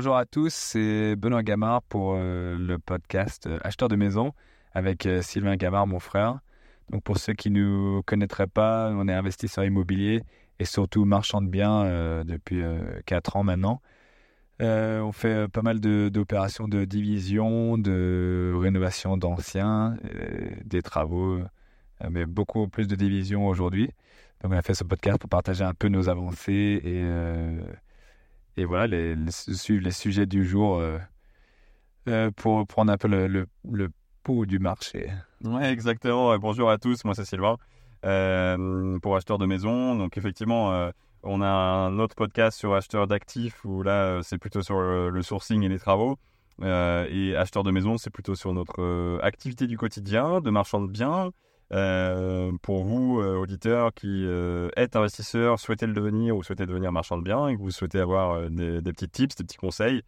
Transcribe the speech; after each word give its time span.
bonjour 0.00 0.16
à 0.16 0.24
tous, 0.24 0.54
c'est 0.54 1.14
Benoît 1.14 1.42
Gamard 1.42 1.82
pour 1.82 2.14
euh, 2.16 2.56
le 2.56 2.78
podcast 2.78 3.46
euh, 3.46 3.58
Acheteur 3.62 3.90
de 3.90 3.96
maison 3.96 4.32
avec 4.72 5.04
euh, 5.04 5.20
Sylvain 5.20 5.56
Gamard, 5.56 5.86
mon 5.86 5.98
frère. 5.98 6.38
Donc 6.88 7.02
pour 7.02 7.18
ceux 7.18 7.34
qui 7.34 7.50
ne 7.50 7.60
nous 7.60 8.02
connaîtraient 8.06 8.46
pas, 8.46 8.90
on 8.94 9.08
est 9.08 9.12
investisseur 9.12 9.62
immobilier 9.62 10.22
et 10.58 10.64
surtout 10.64 11.04
marchand 11.04 11.42
de 11.42 11.48
biens 11.48 12.24
depuis 12.24 12.62
4 13.04 13.36
ans 13.36 13.44
maintenant. 13.44 13.82
on 14.60 15.12
fait 15.12 15.48
pas 15.48 15.60
mal 15.60 15.80
d'opérations 15.80 16.66
de, 16.66 16.86
division, 16.86 17.76
de 17.76 18.54
rénovation 18.56 19.18
d'anciens, 19.18 19.98
des 20.64 20.80
travaux, 20.80 21.40
mais 22.08 22.24
beaucoup 22.24 22.68
plus 22.68 22.86
de 22.86 22.96
divisions 22.96 23.46
aujourd'hui. 23.46 23.90
Donc 24.40 24.52
on 24.52 24.56
a 24.56 24.62
fait 24.62 24.72
ce 24.72 24.84
podcast 24.84 25.18
pour 25.18 25.28
partager 25.28 25.62
un 25.62 25.74
peu 25.74 25.88
nos 25.88 26.08
avancées 26.08 26.80
et 26.82 27.04
et 28.56 28.64
voilà, 28.64 28.86
les, 28.86 29.14
les 29.14 29.90
sujets 29.90 30.26
du 30.26 30.44
jour 30.44 30.78
euh, 30.78 30.98
euh, 32.08 32.30
pour 32.30 32.66
prendre 32.66 32.92
un 32.92 32.96
peu 32.96 33.08
le, 33.08 33.46
le, 33.64 33.88
pouls 34.22 34.46
du 34.46 34.58
marché. 34.58 35.10
Ouais, 35.44 35.72
exactement. 35.72 36.36
Bonjour 36.38 36.70
à 36.70 36.78
tous, 36.78 37.04
moi 37.04 37.14
c'est 37.14 37.24
Sylvain, 37.24 37.56
euh, 38.04 38.98
pour 38.98 39.16
acheteur 39.16 39.38
de 39.38 39.46
maison. 39.46 39.94
Donc 39.96 40.18
effectivement, 40.18 40.90
on 41.22 41.40
a 41.40 41.48
un 41.48 41.98
autre 41.98 42.14
podcast 42.14 42.58
sur 42.58 42.74
acheteur 42.74 43.06
d'actifs 43.06 43.64
où 43.64 43.82
là 43.82 44.20
c'est 44.22 44.38
plutôt 44.38 44.62
sur 44.62 44.78
le, 44.80 45.22
sourcing 45.22 45.62
et 45.62 45.68
les 45.68 45.78
travaux. 45.78 46.18
et 46.62 47.34
acheteur 47.36 47.62
de 47.62 47.70
maison, 47.70 47.96
c'est 47.96 48.10
plutôt 48.10 48.34
sur 48.34 48.52
notre 48.52 49.20
activité 49.22 49.66
du 49.66 49.78
quotidien, 49.78 50.40
de 50.40 50.50
marchand 50.50 50.82
de 50.82 50.90
biens. 50.90 51.30
Euh, 51.72 52.50
pour 52.62 52.82
vous, 52.82 53.20
euh, 53.20 53.36
auditeurs 53.36 53.94
qui 53.94 54.24
euh, 54.26 54.70
êtes 54.76 54.96
investisseurs, 54.96 55.60
souhaitez 55.60 55.86
le 55.86 55.92
devenir 55.92 56.36
ou 56.36 56.42
souhaitez 56.42 56.66
devenir 56.66 56.90
marchand 56.90 57.16
de 57.16 57.22
biens 57.22 57.46
et 57.46 57.56
que 57.56 57.60
vous 57.60 57.70
souhaitez 57.70 58.00
avoir 58.00 58.50
des, 58.50 58.82
petits 58.82 59.08
tips, 59.08 59.36
des 59.36 59.44
petits 59.44 59.56
conseils 59.56 60.02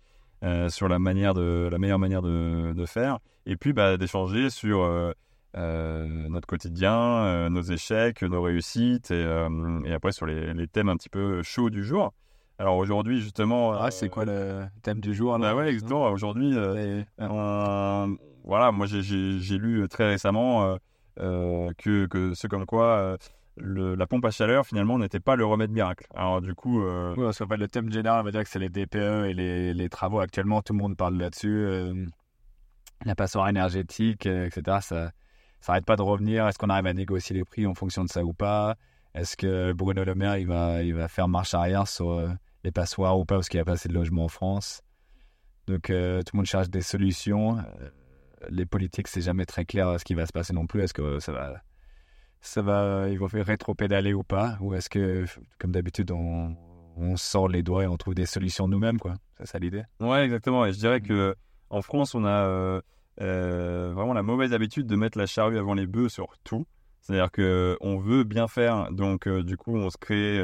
sur 0.71 0.89
la, 0.89 0.99
manière 0.99 1.35
de, 1.35 1.69
la 1.71 1.79
meilleure 1.79 2.01
manière 2.01 2.21
de, 2.21 2.73
de 2.73 2.87
faire, 2.87 3.21
et 3.47 3.57
puis 3.57 3.73
bah, 3.73 3.97
d'échanger 3.97 4.51
sur 4.51 4.79
notre 5.55 6.47
quotidien, 6.49 7.49
nos 7.49 7.63
échecs, 7.63 8.23
nos 8.23 8.43
réussites, 8.43 9.13
et, 9.13 9.25
et 9.85 9.93
après 9.93 10.11
sur 10.11 10.27
les, 10.27 10.53
les, 10.53 10.67
thèmes 10.67 10.89
un 10.89 10.97
petit 10.97 11.09
peu 11.09 11.45
chauds 11.45 11.71
du 11.71 11.85
jour. 11.85 12.13
Alors 12.59 12.77
aujourd'hui, 12.77 13.21
justement. 13.21 13.73
Ah, 13.75 13.93
c'est 13.93 14.09
quoi 14.09 14.25
le 14.25 14.65
thème 14.83 14.99
du 14.99 15.15
jour 15.15 15.39
là? 15.39 15.53
Bah 15.53 15.55
ouais, 15.55 15.69
exactement. 15.69 16.11
Aujourd'hui, 16.11 16.57
voilà, 18.45 18.73
moi 18.73 18.87
j'ai 18.87 19.59
lu 19.59 19.87
très 19.89 20.09
récemment 20.09 20.77
que, 21.17 22.07
que 22.07 22.35
c'est 22.35 22.49
comme 22.49 22.67
quoi 22.67 23.19
euh, 23.61 23.97
la 23.97 24.07
pompe 24.07 24.25
à 24.25 24.31
chaleur 24.31 24.67
finalement 24.67 24.99
n'était 24.99 25.21
pas 25.21 25.37
le 25.37 25.45
remède 25.45 25.71
miracle. 25.71 26.07
Alors 26.15 26.41
du 26.41 26.55
coup, 26.55 26.83
euh... 26.83 27.15
le 27.17 27.67
thème 27.67 27.93
général, 27.93 28.21
on 28.21 28.25
va 28.25 28.31
dire 28.31 28.43
que 28.43 28.49
c'est 28.49 28.59
les 28.59 28.71
DPE 28.71 29.27
et 29.27 29.35
les, 29.75 29.89
travaux. 29.89 30.21
Actuellement, 30.21 30.63
tout 30.63 30.73
le 30.73 30.79
monde 30.79 30.97
parle 30.97 31.17
là-dessus. 31.19 31.65
Euh, 31.67 32.07
la 33.05 33.15
passoire 33.15 33.49
énergétique, 33.49 34.27
etc. 34.27 34.79
Ça, 34.81 35.11
ça 35.61 35.73
arrête 35.73 35.85
pas 35.85 35.97
de 35.97 36.03
revenir. 36.03 36.47
Est-ce 36.47 36.59
qu'on 36.59 36.71
arrive 36.71 36.87
à 36.87 36.95
négocier 36.95 37.35
les 37.35 37.45
prix 37.45 37.67
en 37.67 37.75
fonction 37.75 38.05
de 38.05 38.09
ça 38.09 38.25
ou 38.25 38.33
pas? 38.33 38.77
Est-ce 39.15 39.37
que 39.37 39.73
Bruno 39.73 40.05
Le 40.05 40.15
Maire 40.15 40.39
il 40.39 40.47
va, 40.47 40.83
il 40.83 40.95
va 40.95 41.09
faire 41.09 41.29
marche 41.29 41.53
arrière 41.53 41.87
sur 41.87 42.27
les 42.65 42.71
passoires 42.71 43.19
ou 43.19 43.25
pas 43.25 43.35
parce 43.35 43.49
qu'il 43.49 43.59
n'y 43.59 43.63
a 43.63 43.65
pas 43.65 43.73
assez 43.73 43.89
de 43.89 43.95
logements 43.95 44.25
en 44.25 44.29
France? 44.29 44.83
Donc 45.67 45.83
tout 45.83 45.93
le 45.93 46.37
monde 46.37 46.47
cherche 46.47 46.71
des 46.71 46.81
solutions 46.81 47.59
les 48.51 48.67
politiques, 48.67 49.09
c'est 49.09 49.21
jamais 49.21 49.47
très 49.47 49.65
clair 49.65 49.99
ce 49.99 50.05
qui 50.05 50.15
va 50.15 50.27
se 50.27 50.33
passer 50.33 50.53
non 50.53 50.67
plus. 50.67 50.83
Est-ce 50.83 50.95
que 50.95 51.19
ça 51.19 51.33
va, 51.33 51.63
ça 52.41 52.61
va, 52.61 53.09
ils 53.09 53.19
vont 53.19 53.29
faire 53.29 53.47
rétro-pédaler 53.47 54.13
ou 54.13 54.23
pas? 54.23 54.59
Ou 54.61 54.75
est-ce 54.75 54.91
que, 54.91 55.25
comme 55.59 55.73
d'habitude, 55.73 56.11
on, 56.11 56.57
sort 57.17 57.49
les 57.49 57.63
doigts 57.63 57.85
et 57.85 57.87
on 57.87 57.97
trouve 57.97 58.15
des 58.15 58.27
solutions 58.27 58.69
nous-mêmes, 58.69 58.99
quoi? 58.99 59.15
C'est 59.39 59.47
ça 59.47 59.59
l'idée? 59.59 59.85
Ouais, 60.01 60.25
exactement. 60.25 60.67
Et 60.67 60.73
je 60.73 60.79
dirais 60.79 61.01
que 61.01 61.35
en 61.71 61.81
France, 61.81 62.15
on 62.15 62.25
a 62.25 62.47
euh, 62.47 62.81
euh, 63.21 63.93
vraiment 63.95 64.13
la 64.13 64.23
mauvaise 64.23 64.53
habitude 64.53 64.87
de 64.87 64.97
mettre 64.97 65.17
la 65.17 65.27
charrue 65.27 65.59
avant 65.59 65.75
les 65.75 65.87
bœufs 65.87 66.11
sur 66.11 66.27
tout. 66.45 66.67
C'est-à-dire 67.01 67.31
que 67.31 67.77
on 67.81 67.97
veut 67.97 68.25
bien 68.25 68.47
faire, 68.47 68.93
donc 68.93 69.27
euh, 69.27 69.43
du 69.43 69.57
coup, 69.57 69.75
on 69.77 69.89
se 69.91 69.97
crée 69.97 70.43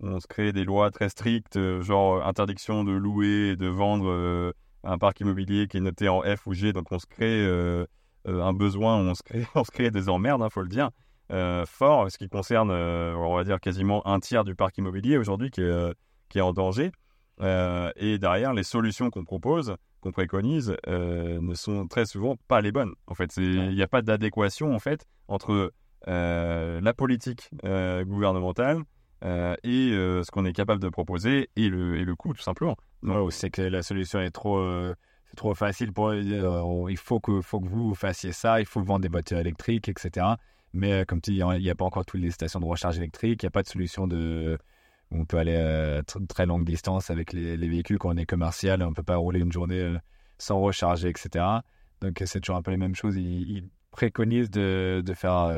on 0.00 0.20
se 0.20 0.28
crée 0.28 0.52
des 0.52 0.64
lois 0.64 0.90
très 0.90 1.08
strictes, 1.08 1.58
genre 1.80 2.24
interdiction 2.24 2.84
de 2.84 2.92
louer 2.92 3.50
et 3.50 3.56
de 3.56 3.66
vendre 3.66 4.52
un 4.84 4.98
parc 4.98 5.20
immobilier 5.20 5.66
qui 5.66 5.78
est 5.78 5.80
noté 5.80 6.08
en 6.08 6.22
F 6.22 6.46
ou 6.46 6.54
G, 6.54 6.72
donc 6.72 6.90
on 6.92 6.98
se 6.98 7.06
crée 7.06 7.44
euh, 7.44 7.86
euh, 8.26 8.42
un 8.42 8.52
besoin, 8.52 8.96
on 8.96 9.14
se 9.14 9.22
crée, 9.22 9.46
on 9.54 9.64
se 9.64 9.70
crée 9.70 9.90
des 9.90 10.08
emmerdes, 10.08 10.40
il 10.40 10.44
hein, 10.44 10.50
faut 10.50 10.62
le 10.62 10.68
dire, 10.68 10.90
euh, 11.32 11.66
fort, 11.66 12.10
ce 12.10 12.18
qui 12.18 12.28
concerne, 12.28 12.70
on 12.70 13.36
va 13.36 13.44
dire, 13.44 13.60
quasiment 13.60 14.06
un 14.06 14.20
tiers 14.20 14.44
du 14.44 14.54
parc 14.54 14.78
immobilier 14.78 15.18
aujourd'hui 15.18 15.50
qui 15.50 15.60
est, 15.60 15.94
qui 16.28 16.38
est 16.38 16.42
en 16.42 16.52
danger. 16.52 16.90
et 17.40 18.18
derrière, 18.18 18.54
les 18.54 18.62
solutions 18.62 19.10
qu'on 19.10 19.24
propose, 19.24 19.74
qu'on 20.00 20.12
préconise, 20.12 20.74
ne 20.86 21.54
sont 21.54 21.86
très 21.86 22.06
souvent 22.06 22.36
pas 22.48 22.60
les 22.60 22.72
bonnes. 22.72 22.94
En 23.06 23.14
fait, 23.14 23.36
il 23.36 23.74
n'y 23.74 23.82
a 23.82 23.88
pas 23.88 24.00
d'adéquation 24.00 24.74
en 24.74 24.78
fait 24.78 25.06
entre 25.28 25.72
la 26.06 26.94
politique 26.94 27.50
gouvernementale 27.62 28.82
et 29.22 29.90
ce 29.92 30.30
qu'on 30.30 30.46
est 30.46 30.54
capable 30.54 30.80
de 30.80 30.88
proposer 30.88 31.50
et 31.56 31.68
le, 31.68 31.98
et 31.98 32.04
le 32.04 32.16
coût, 32.16 32.32
tout 32.32 32.42
simplement. 32.42 32.76
C'est 33.30 33.50
que 33.50 33.62
la 33.62 33.82
solution 33.82 34.20
est 34.20 34.30
trop, 34.30 34.58
euh, 34.58 34.94
c'est 35.30 35.36
trop 35.36 35.54
facile 35.54 35.92
pour 35.92 36.08
euh, 36.08 36.86
il 36.90 36.96
faut 36.96 37.20
que, 37.20 37.40
faut 37.40 37.60
que 37.60 37.68
vous 37.68 37.94
fassiez 37.94 38.32
ça, 38.32 38.60
il 38.60 38.66
faut 38.66 38.82
vendre 38.82 39.00
des 39.00 39.08
voitures 39.08 39.38
électriques, 39.38 39.88
etc. 39.88 40.26
Mais 40.72 40.92
euh, 40.92 41.04
comme 41.04 41.20
tu 41.20 41.30
dis, 41.32 41.38
il 41.38 41.62
n'y 41.62 41.70
a 41.70 41.74
pas 41.74 41.84
encore 41.84 42.04
toutes 42.04 42.20
les 42.20 42.30
stations 42.30 42.60
de 42.60 42.64
recharge 42.64 42.98
électrique, 42.98 43.42
il 43.42 43.46
n'y 43.46 43.48
a 43.48 43.50
pas 43.50 43.62
de 43.62 43.68
solution 43.68 44.06
de. 44.06 44.58
On 45.10 45.24
peut 45.24 45.38
aller 45.38 45.56
à 45.56 46.02
très 46.28 46.44
longue 46.44 46.64
distance 46.64 47.10
avec 47.10 47.32
les, 47.32 47.56
véhicules 47.56 47.98
quand 47.98 48.10
on 48.10 48.16
est 48.18 48.26
commercial, 48.26 48.82
on 48.82 48.90
ne 48.90 48.94
peut 48.94 49.02
pas 49.02 49.16
rouler 49.16 49.40
une 49.40 49.52
journée 49.52 49.96
sans 50.36 50.60
recharger, 50.60 51.08
etc. 51.08 51.44
Donc 52.02 52.22
c'est 52.26 52.40
toujours 52.40 52.56
un 52.56 52.62
peu 52.62 52.72
les 52.72 52.76
mêmes 52.76 52.94
choses. 52.94 53.16
Ils, 53.16 53.64
préconisent 53.90 54.50
de, 54.50 55.02
de 55.04 55.14
faire 55.14 55.50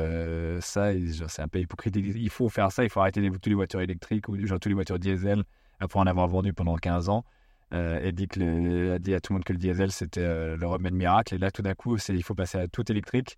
ça, 0.61 0.93
c'est 1.27 1.41
un 1.41 1.47
peu 1.49 1.59
hypocrite. 1.59 1.95
Il 1.97 2.29
faut 2.29 2.49
faire 2.49 2.71
ça, 2.71 2.83
il 2.83 2.89
faut 2.89 3.01
arrêter 3.01 3.29
toutes 3.29 3.45
les 3.45 3.53
voitures 3.53 3.81
électriques 3.81 4.29
ou 4.29 4.37
genre 4.47 4.57
toutes 4.57 4.69
les 4.69 4.73
voitures 4.73 4.97
diesel 4.97 5.43
après 5.81 5.99
en 5.99 6.07
avoir 6.07 6.27
vendu 6.27 6.53
pendant 6.53 6.75
15 6.75 7.09
ans. 7.09 7.25
Euh, 7.73 8.01
et 8.01 8.11
dit, 8.11 8.27
que 8.27 8.39
le, 8.39 8.93
a 8.93 8.99
dit 8.99 9.13
à 9.13 9.21
tout 9.21 9.31
le 9.31 9.35
monde 9.35 9.45
que 9.45 9.53
le 9.53 9.59
diesel 9.59 9.93
c'était 9.93 10.19
euh, 10.21 10.57
le 10.57 10.67
remède 10.67 10.93
miracle. 10.93 11.35
Et 11.35 11.37
là, 11.37 11.51
tout 11.51 11.61
d'un 11.61 11.73
coup, 11.73 11.97
il 12.09 12.23
faut 12.23 12.35
passer 12.35 12.57
à 12.57 12.67
tout 12.67 12.89
électrique. 12.91 13.37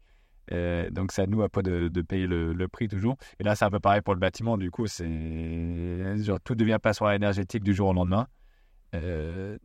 Euh, 0.51 0.89
donc, 0.89 1.11
c'est 1.11 1.21
à 1.21 1.27
nous 1.27 1.41
après 1.41 1.63
de, 1.63 1.87
de 1.87 2.01
payer 2.01 2.27
le, 2.27 2.67
prix 2.67 2.87
toujours. 2.87 3.15
Et 3.39 3.43
là, 3.43 3.55
c'est 3.55 3.65
un 3.65 3.69
peu 3.69 3.79
pareil 3.79 4.01
pour 4.01 4.13
le 4.13 4.19
bâtiment. 4.19 4.57
Du 4.57 4.71
coup, 4.71 4.87
c'est 4.87 5.07
genre 6.23 6.39
tout 6.43 6.55
devient 6.55 6.79
passoire 6.81 7.13
énergétique 7.13 7.63
du 7.63 7.73
jour 7.73 7.89
au 7.89 7.93
lendemain. 7.93 8.27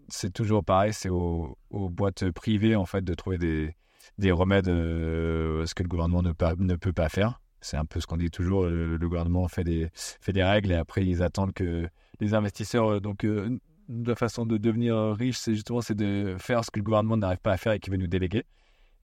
c'est 0.08 0.32
toujours 0.32 0.64
pareil. 0.64 0.92
C'est 0.92 1.08
aux, 1.08 1.56
boîtes 1.70 2.30
privées 2.30 2.76
en 2.76 2.86
fait 2.86 3.02
de 3.02 3.14
trouver 3.14 3.38
des, 3.38 3.74
des 4.18 4.32
remèdes, 4.32 4.66
ce 4.66 5.74
que 5.74 5.82
le 5.82 5.88
gouvernement 5.88 6.22
ne, 6.22 6.32
ne 6.58 6.76
peut 6.76 6.92
pas 6.92 7.08
faire. 7.08 7.40
C'est 7.60 7.76
un 7.76 7.84
peu 7.84 8.00
ce 8.00 8.06
qu'on 8.06 8.18
dit 8.18 8.30
toujours. 8.30 8.66
Le, 8.66 8.98
gouvernement 8.98 9.48
fait 9.48 9.64
des, 9.64 9.88
fait 9.94 10.32
des 10.32 10.44
règles 10.44 10.72
et 10.72 10.76
après 10.76 11.04
ils 11.04 11.22
attendent 11.22 11.54
que 11.54 11.88
les 12.20 12.34
investisseurs, 12.34 12.92
euh, 12.92 13.00
donc 13.00 13.24
euh, 13.24 13.58
la 13.88 14.14
façon 14.14 14.46
de 14.46 14.56
devenir 14.56 14.96
riche, 15.18 15.38
c'est 15.38 15.54
justement 15.54 15.80
c'est 15.80 15.94
de 15.94 16.36
faire 16.38 16.64
ce 16.64 16.70
que 16.70 16.78
le 16.78 16.84
gouvernement 16.84 17.16
n'arrive 17.16 17.38
pas 17.38 17.52
à 17.52 17.56
faire 17.56 17.72
et 17.72 17.80
qui 17.80 17.90
veut 17.90 17.96
nous 17.96 18.06
déléguer. 18.06 18.44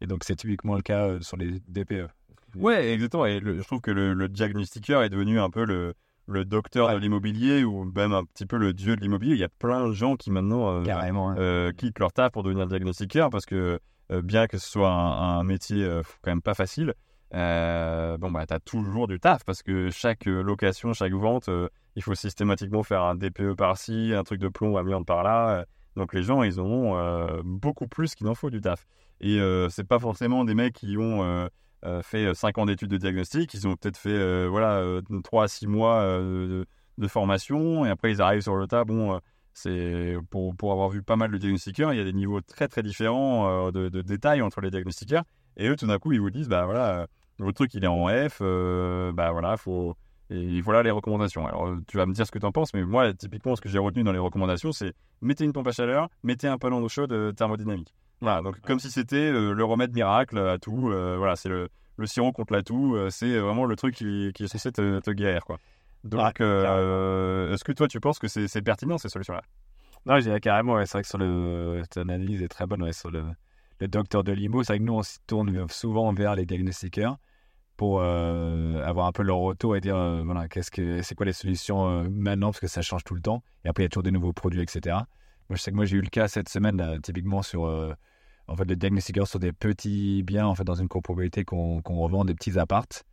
Et 0.02 0.08
donc 0.08 0.24
c'est 0.24 0.36
typiquement 0.36 0.76
le 0.76 0.82
cas 0.82 1.08
euh, 1.08 1.22
sur 1.22 1.38
les 1.38 1.60
DPE. 1.68 2.08
Ouais, 2.56 2.94
exactement. 2.94 3.26
Et 3.26 3.42
je 3.44 3.62
trouve 3.64 3.82
que 3.82 3.92
le, 3.92 4.30
diagnostiqueur 4.30 5.04
est 5.04 5.10
devenu 5.10 5.40
un 5.40 5.50
peu 5.50 5.66
le, 5.66 5.94
le 6.28 6.46
docteur 6.46 6.94
de 6.94 6.98
l'immobilier 6.98 7.64
ou 7.64 7.84
même 7.84 8.14
un 8.14 8.24
petit 8.24 8.46
peu 8.46 8.58
le 8.58 8.74
dieu 8.74 8.96
de 8.96 9.02
l'immobilier. 9.02 9.34
Il 9.34 9.40
y 9.40 9.44
a 9.44 9.50
plein 9.50 9.88
de 9.88 9.94
gens 9.94 10.16
qui 10.16 10.32
maintenant 10.32 10.86
hein. 10.88 11.72
quittent 11.74 12.00
leur 12.00 12.14
taf 12.14 12.32
pour 12.32 12.44
devenir 12.44 12.68
diagnostiqueur 12.68 13.30
parce 13.30 13.46
que 13.46 13.80
bien 14.24 14.48
que 14.48 14.58
ce 14.58 14.70
soit 14.70 14.90
un, 14.90 15.40
un 15.40 15.44
métier 15.44 15.86
quand 16.22 16.32
même 16.32 16.42
pas 16.42 16.54
facile, 16.54 16.94
euh, 17.34 18.18
bon, 18.18 18.32
bah, 18.32 18.46
tu 18.46 18.54
as 18.54 18.60
toujours 18.60 19.08
du 19.08 19.20
taf 19.20 19.44
parce 19.44 19.64
que 19.64 19.90
chaque 19.90 20.28
euh, 20.28 20.42
location, 20.42 20.94
chaque 20.94 21.14
vente, 21.14 21.50
euh, 21.50 21.68
il 21.96 22.04
faut 22.04 22.16
systématiquement 22.16 22.84
faire 22.84 23.02
un 23.04 23.16
DPE 23.16 23.56
par-ci, 23.58 24.14
un 24.16 24.24
truc 24.24 24.40
de 24.40 24.48
plomb, 24.48 24.78
amiante 24.78 25.06
par-là. 25.06 25.66
donc 25.96 26.14
les 26.14 26.24
gens, 26.24 26.44
ils 26.44 26.60
auront 26.60 27.42
beaucoup 27.44 27.88
plus 27.88 28.16
qu'il 28.16 28.28
en 28.28 28.36
faut 28.36 28.50
du 28.50 28.62
taf. 28.62 28.86
Et 29.22 29.40
c'est 29.70 29.88
pas 29.88 30.00
forcément 30.00 30.44
des 30.44 30.56
mecs 30.56 30.74
qui 30.74 30.98
ont 30.98 31.50
fait 32.04 32.34
5 32.34 32.58
ans 32.58 32.66
d'études 32.66 32.90
de 32.90 32.98
diagnostic, 32.98 33.54
ils 33.54 33.66
ont 33.66 33.76
peut-être 33.78 33.98
fait 33.98 34.48
voilà, 34.48 35.00
3 35.24 35.44
à 35.46 35.48
6 35.48 35.68
mois 35.68 36.04
de, 36.04 36.66
formation 37.08 37.86
et 37.86 37.90
après 37.90 38.12
ils 38.12 38.22
arrivent 38.22 38.42
sur 38.42 38.58
le 38.58 38.68
tas. 38.68 38.84
Bon, 38.84 39.22
c'est 39.54 40.18
pour, 40.32 40.54
pour 40.54 40.74
avoir 40.74 40.90
vu 40.90 41.02
pas 41.02 41.16
mal 41.16 41.32
de 41.32 41.38
diagnostiqueurs, 41.38 41.94
il 41.94 41.98
y 41.98 42.02
a 42.02 42.04
des 42.04 42.12
niveaux 42.12 42.42
très 42.42 42.68
très 42.68 42.84
différents 42.84 43.72
de, 43.72 43.88
de 43.88 44.02
détails 44.02 44.42
entre 44.42 44.60
les 44.60 44.70
diagnostiqueurs. 44.70 45.24
Et 45.58 45.68
eux, 45.68 45.76
tout 45.76 45.88
d'un 45.88 46.00
coup, 46.00 46.12
ils 46.12 46.22
vous 46.22 46.30
disent, 46.30 46.50
bah 46.50 46.66
voilà, 46.66 47.08
le 47.40 47.52
truc, 47.54 47.74
il 47.74 47.84
est 47.84 47.88
en 47.88 48.08
F, 48.08 48.40
euh, 48.42 49.12
bah 49.12 49.32
voilà, 49.32 49.58
faut. 49.58 49.96
Et 50.32 50.60
voilà 50.62 50.82
les 50.82 50.90
recommandations. 50.90 51.46
Alors, 51.46 51.76
tu 51.88 51.98
vas 51.98 52.08
me 52.08 52.14
dire 52.14 52.26
ce 52.26 52.32
que 52.32 52.40
tu 52.40 52.46
en 52.46 52.52
penses, 52.52 52.74
mais 52.74 52.84
moi, 52.84 53.14
typiquement, 53.14 53.56
ce 53.56 53.62
que 53.62 53.70
j'ai 53.70 53.78
retenu 53.78 54.04
dans 54.04 54.12
les 54.12 54.20
recommandations, 54.20 54.72
c'est 54.72 54.94
mettez 55.22 55.44
une 55.46 55.54
pompe 55.54 55.68
à 55.68 55.72
chaleur, 55.72 56.10
mettez 56.24 56.48
un 56.48 56.58
panneau 56.58 56.82
d'eau 56.82 56.90
chaude 56.90 57.12
euh, 57.12 57.32
thermodynamique. 57.32 57.94
Voilà, 58.22 58.42
donc 58.42 58.60
comme 58.62 58.80
si 58.80 58.90
c'était 58.90 59.18
euh, 59.18 59.54
le 59.54 59.64
remède 59.64 59.94
miracle 59.94 60.40
à 60.40 60.58
tout. 60.58 60.76
voilà, 60.78 61.36
c'est 61.36 61.50
le, 61.50 61.70
le 61.98 62.08
sirop 62.08 62.32
contre 62.32 62.54
la 62.54 62.64
toux. 62.64 62.98
c'est 63.12 63.38
vraiment 63.38 63.66
le 63.66 63.76
truc 63.76 63.94
qui, 63.94 64.32
qui 64.34 64.46
est 64.46 64.48
censé 64.48 64.72
te, 64.72 65.00
te 65.00 65.12
guérir, 65.12 65.46
quoi. 65.46 65.58
Donc, 66.04 66.42
est-ce 66.42 67.64
que 67.64 67.72
toi, 67.72 67.88
tu 67.88 68.00
penses 68.00 68.18
que 68.18 68.28
c'est 68.28 68.62
pertinent 68.64 68.98
ces 68.98 69.10
solutions-là? 69.10 69.44
Non, 70.08 70.20
j'ai 70.20 70.40
carrément, 70.40 70.84
c'est 70.86 70.92
vrai 70.94 71.02
que 71.02 71.08
sur 71.08 71.18
le, 71.18 71.84
ton 71.90 72.02
analyse 72.02 72.42
est 72.42 72.48
très 72.48 72.66
bonne 72.66 72.92
sur 72.94 73.12
le, 73.12 73.24
le 73.80 73.88
docteur 73.88 74.24
de 74.24 74.32
l'IMO. 74.32 74.64
C'est 74.64 74.74
vrai 74.74 74.80
que 74.80 74.84
nous, 74.84 74.94
on 74.94 75.04
se 75.04 75.18
tourne 75.28 75.68
souvent 75.70 76.14
vers 76.14 76.36
les 76.36 76.46
diagnostiqueurs 76.46 77.18
pour 77.78 78.00
euh, 78.02 78.82
avoir 78.84 79.08
un 79.08 79.12
peu 79.12 79.24
leur 79.24 79.38
retour 79.38 79.76
et 79.76 79.82
dire 79.82 79.98
euh, 79.98 80.24
voilà, 80.24 80.48
qu'est-ce 80.48 80.72
que, 80.72 81.02
c'est 81.02 81.16
quoi 81.16 81.26
les 81.26 81.34
solutions 81.34 81.88
euh, 81.88 82.08
maintenant, 82.10 82.48
parce 82.48 82.60
que 82.60 82.68
ça 82.68 82.82
change 82.82 83.04
tout 83.04 83.16
le 83.16 83.22
temps. 83.22 83.44
Et 83.64 83.70
après, 83.70 83.84
il 83.84 83.86
y 83.86 83.88
a 83.88 83.90
toujours 83.90 84.04
des 84.04 84.12
nouveaux 84.12 84.34
produits, 84.34 84.62
etc. 84.62 84.96
Moi, 85.50 85.58
je 85.58 85.62
sais 85.62 85.72
que 85.72 85.76
moi, 85.76 85.86
j'ai 85.86 85.98
eu 85.98 86.02
le 86.02 86.10
cas 86.10 86.28
cette 86.28 86.50
semaine, 86.50 87.00
typiquement 87.04 87.42
sur 87.42 87.64
en 88.48 88.56
fait, 88.56 88.66
le 88.66 88.76
diagnostiqueur 88.76 89.28
sur 89.28 89.40
des 89.40 89.52
petits 89.52 90.24
biens 90.24 90.48
en 90.48 90.56
fait, 90.56 90.64
dans 90.64 90.76
une 90.76 90.88
copropriété 90.88 91.44
qu'on, 91.44 91.82
qu'on 91.82 91.98
revend, 91.98 92.26
des 92.26 92.34
petits 92.34 92.58
appartes. 92.58 93.04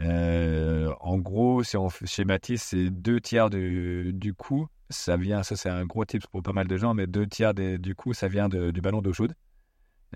en 0.00 1.18
gros, 1.18 1.62
si 1.62 1.76
on 1.76 1.88
schématise, 1.90 2.62
c'est 2.62 2.90
deux 2.90 3.20
tiers 3.20 3.50
du, 3.50 4.12
du 4.14 4.32
coût. 4.32 4.66
Ça 4.90 5.16
vient, 5.16 5.42
ça 5.42 5.56
c'est 5.56 5.70
un 5.70 5.84
gros 5.84 6.04
tip 6.04 6.26
pour 6.28 6.42
pas 6.42 6.52
mal 6.52 6.68
de 6.68 6.76
gens, 6.76 6.94
mais 6.94 7.06
deux 7.06 7.26
tiers 7.26 7.52
du 7.54 7.94
coût, 7.94 8.14
ça 8.14 8.28
vient 8.28 8.48
du 8.48 8.80
ballon 8.80 9.02
d'eau 9.02 9.12
chaude. 9.12 9.34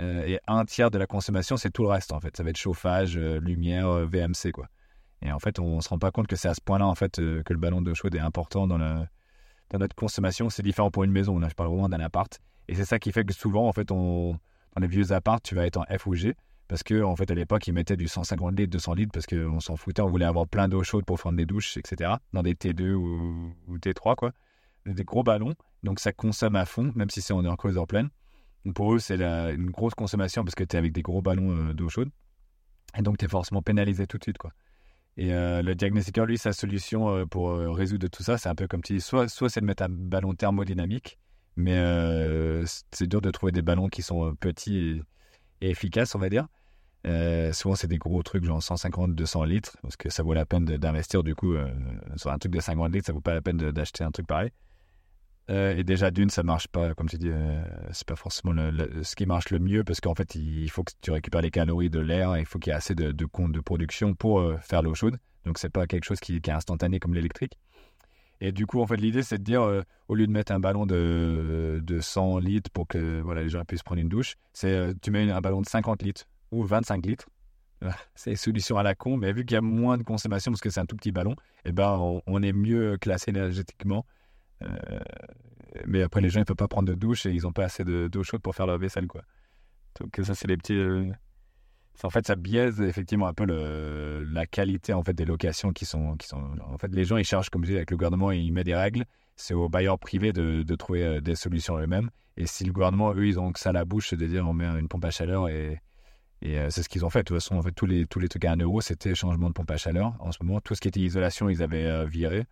Euh, 0.01 0.25
et 0.27 0.41
un 0.47 0.65
tiers 0.65 0.91
de 0.91 0.99
la 0.99 1.07
consommation, 1.07 1.57
c'est 1.57 1.71
tout 1.71 1.83
le 1.83 1.89
reste 1.89 2.13
en 2.13 2.21
fait. 2.21 2.37
Ça 2.37 2.43
va 2.43 2.51
être 2.51 2.57
chauffage, 2.57 3.17
euh, 3.17 3.41
lumière, 3.41 3.89
euh, 3.89 4.07
VMC 4.07 4.53
quoi. 4.53 4.69
Et 5.23 5.33
en 5.33 5.39
fait, 5.41 5.59
on 5.59 5.77
ne 5.77 5.81
se 5.81 5.89
rend 5.89 5.99
pas 5.99 6.13
compte 6.13 6.29
que 6.29 6.37
c'est 6.37 6.49
à 6.49 6.55
ce 6.55 6.61
point-là 6.61 6.87
en 6.87 6.95
fait 6.95 7.17
que 7.17 7.53
le 7.53 7.59
ballon 7.59 7.83
d'eau 7.83 7.95
chaude 7.95 8.15
est 8.15 8.21
important 8.21 8.69
dans, 8.69 8.79
notre 8.79 9.97
consommation. 9.97 10.49
C'est 10.49 10.63
différent 10.63 10.93
pour 10.93 11.03
une 11.03 11.11
maison. 11.11 11.41
Là, 11.41 11.49
je 11.49 11.55
parle 11.55 11.71
vraiment 11.71 11.89
d'un 11.89 11.99
appart. 11.99 12.39
Et 12.69 12.77
c'est 12.77 12.85
ça 12.85 13.01
qui 13.01 13.11
fait 13.11 13.25
que 13.25 13.35
souvent, 13.35 13.67
en 13.67 13.73
fait, 13.73 13.89
dans 13.89 14.39
les 14.81 14.87
vieux 14.87 15.11
apparts, 15.11 15.41
tu 15.41 15.57
vas 15.57 15.67
être 15.67 15.79
en 15.79 15.85
F 15.99 16.07
ou 16.07 16.15
G. 16.15 16.37
Parce 16.69 16.85
que 16.85 17.03
en 17.03 17.17
fait, 17.17 17.29
à 17.33 17.35
l'époque, 17.35 17.67
ils 17.67 17.73
mettaient 17.73 17.97
du 17.97 18.07
150 18.07 18.57
litres, 18.57 18.71
200 18.71 18.95
litres, 18.95 19.11
parce 19.13 19.27
qu'on 19.27 19.59
s'en 19.59 19.75
foutait, 19.75 20.03
on 20.03 20.09
voulait 20.09 20.25
avoir 20.25 20.47
plein 20.47 20.69
d'eau 20.69 20.85
chaude 20.85 21.05
pour 21.05 21.19
faire 21.19 21.33
des 21.33 21.47
douches, 21.47 21.77
etc. 21.79 22.13
Dans 22.33 22.45
des 22.45 22.55
T2 22.55 22.93
ou, 22.93 23.53
ou 23.67 23.79
T3, 23.79 24.15
quoi. 24.15 24.31
Des 24.87 25.03
gros 25.03 25.25
ballons. 25.25 25.55
Donc 25.83 25.99
ça 25.99 26.13
consomme 26.13 26.55
à 26.55 26.65
fond, 26.65 26.93
même 26.95 27.11
si 27.11 27.23
c'est 27.23 27.33
on 27.33 27.45
est 27.45 27.49
en 27.49 27.57
creuseur 27.57 27.89
pleine 27.89 28.11
pour 28.75 28.95
eux, 28.95 28.99
c'est 28.99 29.21
une 29.21 29.71
grosse 29.71 29.95
consommation 29.95 30.45
parce 30.45 30.55
que 30.55 30.65
tu 30.65 30.77
es 30.77 30.79
avec 30.79 30.93
des 30.93 31.03
gros 31.03 31.23
ballons 31.23 31.51
euh, 31.51 31.75
d'eau 31.75 31.89
chaude. 31.89 32.11
Et 32.97 33.03
donc, 33.03 33.19
tu 33.19 33.25
es 33.25 33.29
forcément 33.29 33.63
pénalisé 33.63 34.07
tout 34.07 34.19
de 34.19 34.23
suite. 34.23 34.39
Quoi. 34.39 34.53
Et 35.17 35.33
euh, 35.33 35.63
le 35.63 35.75
diagnostiqueur, 35.75 36.27
lui, 36.27 36.39
sa 36.39 36.53
solution 36.53 37.09
euh, 37.11 37.27
pour 37.27 37.51
résoudre 37.51 38.09
tout 38.09 38.23
ça, 38.23 38.39
c'est 38.39 38.49
un 38.49 38.55
peu 38.55 38.67
comme 38.67 38.83
tu 38.83 38.95
dis 38.95 39.01
soit, 39.01 39.29
soit 39.29 39.49
c'est 39.51 39.61
de 39.61 39.67
mettre 39.67 39.83
un 39.83 39.89
ballon 39.89 40.35
thermodynamique, 40.35 41.19
mais 41.57 41.77
c'est 42.93 43.07
dur 43.07 43.21
de 43.21 43.31
trouver 43.31 43.53
des 43.53 43.63
ballons 43.63 43.89
qui 43.89 44.03
sont 44.03 44.35
petits 44.37 45.03
et, 45.61 45.71
efficaces, 45.71 46.15
on 46.15 46.19
va 46.19 46.29
dire. 46.29 46.47
souvent, 47.53 47.75
c'est 47.75 47.89
des 47.89 47.99
gros 47.99 48.23
trucs, 48.23 48.45
genre 48.45 48.63
150, 48.63 49.15
200 49.15 49.45
litres, 49.45 49.77
parce 49.83 49.97
que 49.97 50.09
ça 50.09 50.23
vaut 50.23 50.35
la 50.35 50.47
peine 50.47 50.65
d'investir, 50.65 51.25
du 51.25 51.35
coup, 51.35 51.57
sur 52.17 52.31
un 52.31 52.39
truc 52.39 52.53
de 52.53 52.61
50 52.61 52.93
litres, 52.93 53.07
ça 53.07 53.13
vaut 53.13 53.21
pas 53.21 53.35
la 53.35 53.43
peine 53.43 53.57
d'acheter 53.57 54.05
un 54.05 54.13
truc 54.13 54.29
pareil. 54.29 54.51
Euh, 55.51 55.77
et 55.77 55.85
déjà, 55.85 56.11
d'une, 56.11 56.29
ça 56.29 56.43
marche 56.43 56.69
pas, 56.69 56.95
comme 56.95 57.09
tu 57.09 57.17
dis, 57.17 57.31
euh, 57.31 57.63
c'est 57.93 58.07
pas 58.07 58.17
forcément 58.17 58.53
ce 59.03 59.17
qui 59.17 59.25
marche 59.25 59.51
le 59.51 59.59
mieux 59.59 59.83
parce 59.83 60.01
qu'en 60.01 60.15
fait, 60.15 60.35
il 60.35 60.69
faut 60.71 60.85
que 60.85 60.93
tu 61.01 61.11
récupères 61.11 61.41
les 61.41 61.51
calories 61.51 61.91
de 61.91 62.01
l'air, 62.01 62.37
il 62.37 62.45
faut 62.45 62.59
qu'il 62.59 62.71
y 62.71 62.75
ait 62.75 62.77
assez 62.77 62.95
de, 62.95 63.13
de 63.13 63.25
comptes 63.25 63.53
de 63.53 63.61
production 63.61 64.15
pour 64.15 64.41
euh, 64.41 64.59
faire 64.59 64.83
l'eau 64.83 64.95
chaude. 64.95 65.17
Donc, 65.47 65.59
c'est 65.59 65.71
pas 65.71 65.87
quelque 65.87 66.05
chose 66.05 66.21
qui, 66.21 66.37
est 66.37 66.49
instantané 66.51 67.01
comme 67.01 67.15
l'électrique. 67.15 67.59
Et 68.41 68.53
du 68.53 68.67
coup, 68.67 68.81
en 68.81 68.87
fait, 68.87 68.97
l'idée, 68.97 69.23
c'est 69.23 69.39
de 69.39 69.43
dire, 69.43 69.83
au 70.07 70.15
lieu 70.15 70.27
de 70.27 70.31
mettre 70.31 70.53
un 70.53 70.61
ballon 70.61 70.87
de, 70.87 71.81
de 71.83 72.01
100 72.01 72.39
litres 72.39 72.71
pour 72.71 72.87
que 72.87 73.21
voilà, 73.21 73.43
les 73.43 73.49
gens 73.49 73.65
puissent 73.65 73.83
prendre 73.83 74.01
une 74.01 74.09
douche, 74.09 74.37
c'est 74.53 74.93
tu 75.01 75.11
mets 75.11 75.29
un 75.29 75.41
ballon 75.41 75.61
de 75.61 75.67
50 75.67 76.03
litres 76.03 76.25
ou 76.53 76.63
25 76.63 77.05
litres. 77.05 77.29
C'est 78.15 78.31
une 78.31 78.37
solution 78.37 78.77
à 78.77 78.83
la 78.83 78.95
con, 78.95 79.17
mais 79.17 79.33
vu 79.33 79.45
qu'il 79.45 79.55
y 79.55 79.59
a 79.59 79.61
moins 79.61 79.99
de 79.99 80.03
consommation 80.03 80.53
parce 80.53 80.61
que 80.61 80.71
c'est 80.71 80.81
un 80.81 80.87
tout 80.87 80.97
petit 80.97 81.13
ballon, 81.13 81.37
eh 81.65 81.73
ben, 81.73 82.21
on, 82.27 82.43
est 82.43 82.53
mieux 82.53 82.99
classé 82.99 83.31
énergétiquement 83.31 84.05
euh, 84.05 84.18
mais 85.87 86.03
après, 86.03 86.21
les 86.21 86.29
gens, 86.29 86.41
ils 86.41 86.45
peuvent 86.45 86.57
pas 86.57 86.69
prendre 86.69 86.89
de 86.89 86.95
douche 86.95 87.27
et 87.27 87.31
ils 87.31 87.43
n'ont 87.43 87.53
pas 87.53 87.65
assez 87.65 87.85
d'eau 87.85 88.23
chaude 88.23 88.43
pour 88.43 88.55
faire 88.55 88.67
leur 88.67 88.79
vaisselle, 88.79 89.07
quoi. 89.07 89.23
Donc 90.01 90.19
ça, 90.23 90.35
c'est 90.35 90.49
les 90.49 90.57
petits... 90.57 90.77
Euh, 90.77 91.11
en 92.05 92.11
fait, 92.11 92.27
ça 92.27 92.37
biaise 92.37 92.81
effectivement 92.81 93.27
un 93.27 93.35
peu 93.35 93.45
la 93.45 94.47
qualité 94.47 94.93
en 94.93 95.03
fait 95.03 95.15
des 95.15 95.25
locations 95.25 95.73
qui 95.73 95.85
sont. 95.85 96.17
En 96.33 96.79
fait, 96.79 96.95
les 96.95 97.05
gens 97.05 97.17
ils 97.17 97.25
cherchent, 97.25 97.51
comme 97.51 97.65
je 97.65 97.71
dis, 97.71 97.77
avec 97.77 97.91
le 97.91 97.97
gouvernement, 97.97 98.31
il 98.31 98.53
met 98.53 98.63
des 98.63 98.77
règles. 98.77 99.05
C'est 99.35 99.53
aux 99.53 99.69
bailleurs 99.69 99.99
privés 99.99 100.33
de, 100.33 100.75
trouver 100.77 101.03
euh, 101.03 101.21
des 101.21 101.35
solutions 101.35 101.77
eux-mêmes. 101.77 102.11
Et 102.37 102.47
si 102.47 102.65
le 102.65 102.73
gouvernement, 102.73 103.13
eux, 103.15 103.27
ils 103.27 103.41
ont 103.41 103.51
que 103.51 103.59
ça 103.59 103.71
à 103.71 103.73
la 103.73 103.85
bouche, 103.85 104.15
de 104.15 104.27
dire 104.27 104.47
on 104.47 104.53
met 104.53 104.65
une 104.65 104.87
pompe 104.87 105.07
à 105.07 105.11
chaleur 105.11 105.49
et, 105.49 105.81
et 106.41 106.71
c'est 106.71 106.85
ce 106.85 106.89
qu'ils 106.89 107.05
ont 107.05 107.11
fait. 107.11 107.21
De 107.21 107.25
toute 107.25 107.39
façon, 107.39 107.57
en 107.57 107.63
fait, 107.63 107.73
tous 107.73 107.87
les, 107.87 108.07
tous 108.07 108.21
les 108.21 108.29
trucs 108.29 108.45
à 108.45 108.53
1 108.53 108.59
euro, 108.59 108.81
c'était 108.81 109.17
changement 109.17 109.49
de 109.49 109.55
pompe 109.55 109.73
à 109.73 109.77
chaleur. 109.77 110.15
En 110.21 110.31
ce 110.31 110.39
moment, 110.41 110.61
tout 110.61 110.77
ce 110.77 110.81
qui 110.81 110.87
était 110.87 111.01
isolation, 111.01 111.49
ils 111.49 111.65
avaient 111.65 112.07
viré. 112.07 112.47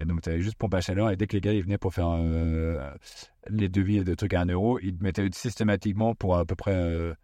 Et 0.00 0.06
donc, 0.06 0.22
tu 0.22 0.30
avais 0.30 0.40
juste 0.40 0.56
pompe 0.56 0.74
à 0.74 0.80
chaleur. 0.80 1.10
Et 1.10 1.16
dès 1.16 1.26
que 1.26 1.34
les 1.34 1.40
gars 1.40 1.52
ils 1.52 1.62
venaient 1.62 1.78
pour 1.78 1.94
faire 1.94 2.10
euh, 2.10 2.90
les 3.48 3.68
devis 3.68 4.02
de 4.02 4.14
trucs 4.14 4.34
à 4.34 4.40
1 4.40 4.46
euro, 4.46 4.78
ils 4.80 4.96
te 4.96 5.02
mettaient 5.02 5.28
systématiquement 5.32 6.14
pour 6.14 6.36
à 6.36 6.44
peu 6.44 6.54
près 6.54 6.74
euh, 6.74 7.14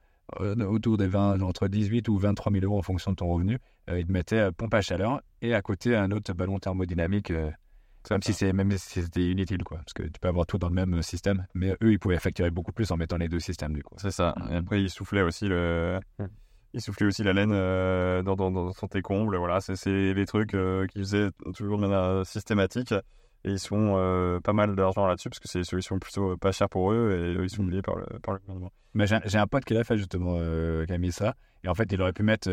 autour 0.41 0.99
des 0.99 1.07
20, 1.07 1.41
entre 1.41 1.69
18 1.69 2.09
ou 2.09 2.19
23 2.19 2.53
000 2.53 2.65
euros 2.65 2.79
en 2.79 2.83
fonction 2.83 3.13
de 3.13 3.17
ton 3.17 3.29
revenu. 3.29 3.59
Euh, 3.89 3.99
ils 3.99 4.07
te 4.07 4.13
mettaient 4.13 4.53
pompe 4.53 4.75
à 4.75 4.83
chaleur 4.83 5.23
et 5.41 5.55
à 5.55 5.63
côté 5.63 5.97
un 5.97 6.11
autre 6.11 6.33
ballon 6.35 6.59
thermodynamique. 6.59 7.33
même 8.11 8.23
si 8.23 8.33
c'est 8.35 8.53
même 8.53 8.71
si 8.73 9.03
c'était 9.03 9.31
inutile 9.31 9.65
quoi 9.65 9.79
parce 9.79 9.93
que 9.93 10.05
tu 10.05 10.21
peux 10.21 10.29
avoir 10.29 10.47
tout 10.47 10.59
dans 10.59 10.69
le 10.69 10.75
même 10.75 11.03
système 11.03 11.45
mais 11.55 11.73
eux 11.83 11.91
ils 11.91 11.99
pouvaient 11.99 12.21
facturer 12.21 12.51
beaucoup 12.51 12.71
plus 12.71 12.93
en 12.93 12.97
mettant 12.97 13.17
les 13.17 13.29
deux 13.29 13.41
systèmes 13.41 13.73
du 13.73 13.83
coup 13.83 13.97
c'est 13.99 14.13
ça 14.13 14.33
et 14.49 14.55
après 14.55 14.81
ils 14.81 14.91
soufflaient 14.91 15.23
aussi 15.23 15.49
le 15.49 15.99
hum 16.21 16.29
il 16.77 16.83
soufflait 16.83 17.07
aussi 17.07 17.23
la 17.23 17.33
laine 17.33 17.53
euh, 17.53 18.23
dans, 18.23 18.37
dans, 18.37 18.51
dans, 18.51 18.71
son 18.73 18.87
combles. 18.87 19.37
Voilà, 19.39 19.61
c'est 19.61 20.15
des 20.15 20.27
trucs 20.27 20.55
euh, 20.55 20.87
qu'ils 20.87 21.03
faisaient 21.03 21.31
toujours 21.55 21.79
de 21.79 21.87
manière 21.87 22.27
systématique. 22.27 22.93
Et 23.45 23.53
ils 23.53 23.59
sont 23.59 23.95
euh, 23.97 24.41
pas 24.41 24.53
mal 24.53 24.77
d'argent 24.77 25.07
là-dessus 25.07 25.31
parce 25.31 25.39
que 25.39 25.49
c'est 25.49 25.61
des 25.61 25.65
solutions 25.65 25.99
plutôt 25.99 26.37
pas 26.37 26.53
chères 26.53 26.69
pour 26.69 26.93
eux 26.93 27.37
et 27.39 27.43
ils 27.43 27.49
sont 27.49 27.63
oubliés 27.63 27.81
par 27.81 27.97
le, 27.97 28.05
par 28.21 28.35
le 28.35 28.41
gouvernement. 28.41 28.71
Mais 28.93 29.07
j'ai 29.07 29.39
un 29.39 29.47
pote 29.47 29.65
qui 29.65 29.73
l'a 29.73 29.85
fait 29.85 29.97
justement, 29.97 30.37
qui 30.85 30.93
a 30.93 30.99
mis 30.99 31.13
ça. 31.13 31.35
Et 31.65 31.69
en 31.69 31.75
fait, 31.75 31.91
il 31.91 32.01
aurait 32.03 32.13
pu 32.13 32.23
mettre 32.23 32.51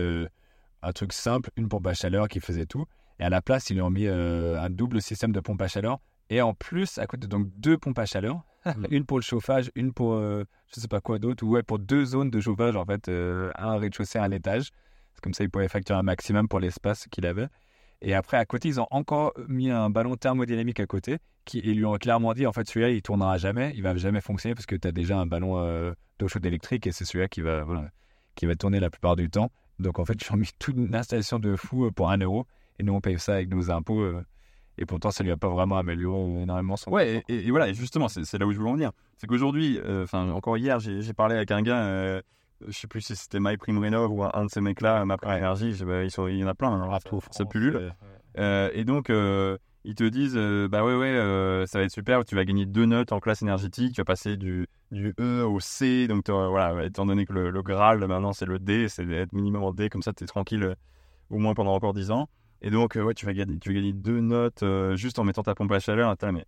un 0.81 0.91
truc 0.91 1.11
simple, 1.11 1.49
une 1.57 1.67
pompe 1.67 1.87
à 1.87 1.93
chaleur 1.93 2.27
qui 2.27 2.39
faisait 2.39 2.65
tout. 2.65 2.85
Et 3.19 3.23
à 3.23 3.29
la 3.29 3.41
place, 3.41 3.69
ils 3.69 3.73
lui 3.73 3.81
ont 3.81 3.89
mis 3.89 4.07
un 4.07 4.69
double 4.69 5.01
système 5.01 5.31
de 5.31 5.39
pompe 5.39 5.61
à 5.61 5.67
chaleur. 5.67 5.99
Et 6.29 6.41
en 6.41 6.53
plus, 6.53 6.97
à 6.97 7.07
côté, 7.07 7.27
donc 7.27 7.47
deux 7.57 7.77
pompes 7.77 7.99
à 7.99 8.05
chaleur 8.05 8.43
une 8.89 9.05
pour 9.05 9.17
le 9.17 9.23
chauffage, 9.23 9.71
une 9.75 9.93
pour 9.93 10.13
euh, 10.13 10.45
je 10.73 10.79
sais 10.79 10.87
pas 10.87 11.01
quoi 11.01 11.19
d'autre, 11.19 11.45
ou 11.45 11.51
ouais, 11.51 11.63
pour 11.63 11.79
deux 11.79 12.05
zones 12.05 12.29
de 12.29 12.39
chauffage 12.39 12.75
en 12.75 12.85
fait, 12.85 13.09
euh, 13.09 13.51
un 13.55 13.77
rez-de-chaussée, 13.77 14.19
un 14.19 14.31
étage. 14.31 14.69
C'est 15.13 15.21
comme 15.21 15.33
ça, 15.33 15.43
il 15.43 15.49
pouvait 15.49 15.67
facturer 15.67 15.99
un 15.99 16.03
maximum 16.03 16.47
pour 16.47 16.59
l'espace 16.59 17.07
qu'il 17.11 17.25
avait. 17.25 17.47
Et 18.01 18.13
après, 18.13 18.37
à 18.37 18.45
côté, 18.45 18.67
ils 18.67 18.81
ont 18.81 18.87
encore 18.91 19.33
mis 19.47 19.69
un 19.69 19.89
ballon 19.89 20.15
thermodynamique 20.15 20.79
à 20.79 20.85
côté, 20.85 21.19
qui, 21.45 21.59
ils 21.59 21.77
lui 21.77 21.85
ont 21.85 21.95
clairement 21.97 22.33
dit, 22.33 22.45
en 22.45 22.51
fait, 22.51 22.67
celui-là, 22.67 22.89
il 22.89 23.01
tournera 23.01 23.37
jamais, 23.37 23.71
il 23.75 23.83
va 23.83 23.95
jamais 23.95 24.21
fonctionner 24.21 24.55
parce 24.55 24.65
que 24.65 24.75
tu 24.75 24.87
as 24.87 24.91
déjà 24.91 25.17
un 25.17 25.25
ballon 25.25 25.57
euh, 25.59 25.93
d'eau 26.19 26.27
chaude 26.27 26.45
électrique 26.45 26.87
et 26.87 26.91
c'est 26.91 27.05
celui-là 27.05 27.27
qui 27.27 27.41
va, 27.41 27.63
voilà, 27.63 27.89
qui 28.35 28.45
va 28.45 28.55
tourner 28.55 28.79
la 28.79 28.89
plupart 28.89 29.15
du 29.15 29.29
temps. 29.29 29.51
Donc, 29.79 29.99
en 29.99 30.05
fait, 30.05 30.15
ils 30.21 30.33
ont 30.33 30.37
mis 30.37 30.49
toute 30.59 30.75
une 30.75 30.95
installation 30.95 31.39
de 31.39 31.55
fou 31.55 31.91
pour 31.91 32.09
un 32.09 32.17
euro 32.17 32.45
et 32.79 32.83
nous, 32.83 32.93
on 32.93 33.01
paye 33.01 33.19
ça 33.19 33.35
avec 33.35 33.49
nos 33.49 33.71
impôts. 33.71 34.03
Et 34.77 34.85
pourtant, 34.85 35.11
ça 35.11 35.23
lui 35.23 35.31
a 35.31 35.37
pas 35.37 35.49
vraiment 35.49 35.77
amélioré 35.77 36.41
énormément 36.41 36.77
son. 36.77 36.91
Ouais, 36.91 37.23
et, 37.27 37.49
voilà, 37.51 37.69
et 37.69 37.73
justement, 37.73 38.07
c'est 38.07 38.37
là 38.37 38.45
où 38.45 38.51
je 38.51 38.57
voulais 38.57 38.71
en 38.71 38.73
venir. 38.73 38.91
C'est 39.17 39.27
qu'aujourd'hui, 39.27 39.79
euh, 39.83 40.03
enfin, 40.03 40.29
encore 40.31 40.57
hier, 40.57 40.79
j'ai 40.79 41.13
parlé 41.13 41.35
avec 41.35 41.51
un 41.51 41.61
gars, 41.61 41.83
euh, 41.83 42.21
je 42.67 42.71
sais 42.77 42.87
plus 42.87 43.01
si 43.01 43.15
c'était 43.15 43.39
My 43.39 43.57
Prime 43.57 43.77
Renov 43.77 44.11
ou 44.11 44.23
un 44.23 44.45
de 44.45 44.49
ces 44.49 44.61
mecs-là, 44.61 45.05
Ma 45.05 45.17
Prime 45.17 45.37
Énergie, 45.37 45.75
bah, 45.85 46.03
il 46.03 46.37
y 46.37 46.43
en 46.43 46.47
a 46.47 46.55
plein, 46.55 46.71
hein, 46.71 46.97
ça 47.31 47.45
pullule. 47.45 47.93
Euh, 48.39 48.71
et 48.73 48.83
donc, 48.83 49.09
ils 49.09 49.95
te 49.95 50.03
disent, 50.03 50.37
bah 50.71 50.83
ouais, 50.83 50.95
ouais, 50.95 51.65
ça 51.67 51.77
va 51.77 51.85
être 51.85 51.91
super, 51.91 52.25
tu 52.25 52.35
vas 52.35 52.43
gagner 52.43 52.65
deux 52.65 52.85
notes 52.85 53.11
en 53.11 53.19
classe 53.19 53.43
énergétique, 53.43 53.93
tu 53.93 54.01
vas 54.01 54.05
passer 54.05 54.37
du, 54.37 54.67
du 54.91 55.13
E 55.19 55.45
au 55.45 55.59
C, 55.59 56.07
donc 56.07 56.27
voilà, 56.29 56.83
étant 56.83 57.05
donné 57.05 57.27
que 57.27 57.33
le, 57.33 57.51
le 57.51 57.61
Graal, 57.61 57.99
maintenant, 57.99 58.33
c'est 58.33 58.47
le 58.47 58.57
D, 58.57 58.87
c'est 58.89 59.07
être 59.07 59.33
minimum 59.33 59.63
en 59.63 59.71
D, 59.71 59.89
comme 59.89 60.01
ça, 60.01 60.13
tu 60.13 60.23
es 60.23 60.27
tranquille 60.27 60.75
au 61.29 61.37
moins 61.37 61.53
pendant 61.53 61.75
encore 61.75 61.93
10 61.93 62.09
ans. 62.09 62.27
Et 62.63 62.69
donc, 62.69 62.95
euh, 62.95 63.03
ouais, 63.03 63.13
tu 63.13 63.25
vas 63.25 63.33
gagner, 63.33 63.59
tu 63.59 63.69
vas 63.69 63.75
gagner 63.75 63.91
deux 63.91 64.21
notes 64.21 64.63
euh, 64.63 64.95
juste 64.95 65.19
en 65.19 65.25
mettant 65.25 65.43
ta 65.43 65.53
pompe 65.53 65.71
à 65.73 65.79
chaleur. 65.79 66.15
mais 66.31 66.45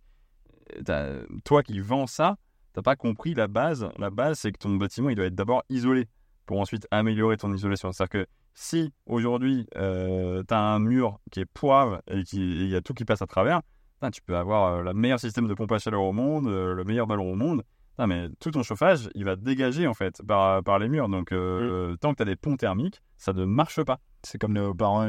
toi 1.44 1.62
qui 1.62 1.78
vends 1.78 2.06
ça, 2.06 2.38
t'as 2.72 2.82
pas 2.82 2.96
compris 2.96 3.34
la 3.34 3.48
base. 3.48 3.88
La 3.98 4.08
base, 4.08 4.38
c'est 4.38 4.50
que 4.50 4.58
ton 4.58 4.74
bâtiment, 4.76 5.10
il 5.10 5.14
doit 5.14 5.26
être 5.26 5.34
d'abord 5.34 5.62
isolé 5.68 6.08
pour 6.46 6.58
ensuite 6.58 6.88
améliorer 6.90 7.36
ton 7.36 7.52
isolation. 7.52 7.92
C'est-à-dire 7.92 8.24
que 8.24 8.26
si 8.54 8.94
aujourd'hui, 9.04 9.66
euh, 9.76 10.42
tu 10.48 10.54
as 10.54 10.58
un 10.58 10.78
mur 10.78 11.20
qui 11.30 11.40
est 11.40 11.44
poivre 11.44 12.00
et 12.10 12.24
qu'il 12.24 12.66
y 12.66 12.74
a 12.74 12.80
tout 12.80 12.94
qui 12.94 13.04
passe 13.04 13.20
à 13.20 13.26
travers, 13.26 13.60
tu 14.12 14.22
peux 14.22 14.36
avoir 14.36 14.82
le 14.82 14.94
meilleur 14.94 15.20
système 15.20 15.48
de 15.48 15.54
pompe 15.54 15.72
à 15.72 15.78
chaleur 15.78 16.02
au 16.02 16.12
monde, 16.12 16.46
le 16.46 16.84
meilleur 16.84 17.06
ballon 17.06 17.30
au 17.30 17.34
monde. 17.34 17.62
mais 17.98 18.28
tout 18.40 18.52
ton 18.52 18.62
chauffage, 18.62 19.10
il 19.14 19.24
va 19.24 19.36
dégager 19.36 19.86
en 19.86 19.94
fait 19.94 20.22
par, 20.26 20.62
par 20.62 20.78
les 20.78 20.88
murs. 20.88 21.08
Donc, 21.10 21.32
mmh. 21.32 21.96
tant 22.00 22.12
que 22.12 22.16
tu 22.16 22.22
as 22.22 22.26
des 22.26 22.36
ponts 22.36 22.56
thermiques, 22.56 23.02
ça 23.18 23.34
ne 23.34 23.44
marche 23.44 23.82
pas. 23.82 23.98
C'est 24.26 24.38
comme 24.38 24.54
nos 24.54 24.74
parents 24.74 25.06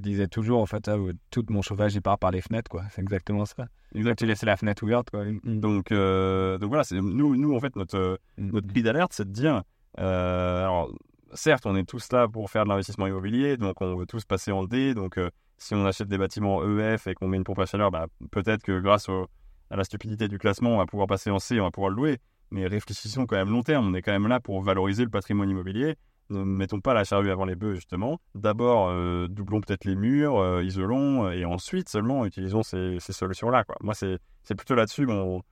disaient 0.00 0.28
toujours, 0.28 0.60
en 0.60 0.66
fait, 0.66 0.86
ah, 0.86 0.98
tout 1.30 1.46
mon 1.48 1.62
chauffage, 1.62 1.94
il 1.94 2.02
part 2.02 2.18
par 2.18 2.30
les 2.30 2.42
fenêtres, 2.42 2.70
quoi. 2.70 2.82
C'est 2.90 3.00
exactement 3.00 3.46
ça. 3.46 3.68
Exactement. 3.94 4.14
Tu 4.16 4.26
laisses 4.26 4.42
la 4.42 4.58
fenêtre 4.58 4.82
ouverte, 4.82 5.08
quoi. 5.08 5.24
Donc, 5.44 5.90
euh, 5.92 6.58
donc 6.58 6.68
voilà, 6.68 6.84
nous, 6.92 7.36
nous, 7.36 7.56
en 7.56 7.60
fait, 7.60 7.74
notre, 7.74 8.20
mm. 8.36 8.50
notre 8.50 8.66
cri 8.66 8.82
d'alerte, 8.82 9.14
c'est 9.14 9.26
de 9.26 9.32
dire, 9.32 9.62
euh, 9.98 10.62
alors, 10.62 10.92
certes, 11.32 11.64
on 11.64 11.74
est 11.74 11.88
tous 11.88 12.12
là 12.12 12.28
pour 12.28 12.50
faire 12.50 12.64
de 12.64 12.68
l'investissement 12.68 13.06
immobilier, 13.06 13.56
donc 13.56 13.80
on 13.80 13.96
veut 13.96 14.04
tous 14.04 14.26
passer 14.26 14.52
en 14.52 14.64
D. 14.64 14.92
Donc, 14.92 15.16
euh, 15.16 15.30
si 15.56 15.74
on 15.74 15.86
achète 15.86 16.08
des 16.08 16.18
bâtiments 16.18 16.62
EF 16.62 17.06
et 17.06 17.14
qu'on 17.14 17.28
met 17.28 17.38
une 17.38 17.44
pompe 17.44 17.60
à 17.60 17.66
chaleur, 17.66 17.90
bah, 17.90 18.08
peut-être 18.30 18.62
que 18.62 18.78
grâce 18.78 19.08
au, 19.08 19.26
à 19.70 19.76
la 19.76 19.84
stupidité 19.84 20.28
du 20.28 20.38
classement, 20.38 20.74
on 20.74 20.78
va 20.78 20.86
pouvoir 20.86 21.08
passer 21.08 21.30
en 21.30 21.38
C, 21.38 21.58
on 21.60 21.64
va 21.64 21.70
pouvoir 21.70 21.88
le 21.88 21.96
louer. 21.96 22.18
Mais 22.50 22.66
réfléchissons 22.66 23.24
quand 23.24 23.36
même 23.36 23.50
long 23.50 23.62
terme. 23.62 23.88
On 23.88 23.94
est 23.94 24.02
quand 24.02 24.12
même 24.12 24.26
là 24.26 24.38
pour 24.38 24.60
valoriser 24.60 25.04
le 25.04 25.10
patrimoine 25.10 25.48
immobilier. 25.48 25.96
Ne 26.30 26.44
mettons 26.44 26.80
pas 26.80 26.94
la 26.94 27.04
charrue 27.04 27.30
avant 27.30 27.44
les 27.44 27.56
bœufs, 27.56 27.74
justement. 27.74 28.20
D'abord, 28.34 28.88
euh, 28.88 29.26
doublons 29.28 29.60
peut-être 29.60 29.84
les 29.84 29.96
murs, 29.96 30.38
euh, 30.38 30.62
isolons, 30.62 31.30
et 31.30 31.44
ensuite 31.44 31.88
seulement 31.88 32.24
utilisons 32.24 32.62
ces, 32.62 32.98
solutions-là. 33.00 33.64
Moi, 33.80 33.94
c'est 33.94 34.54
plutôt 34.56 34.74
là-dessus 34.74 35.06
mon, 35.06 35.42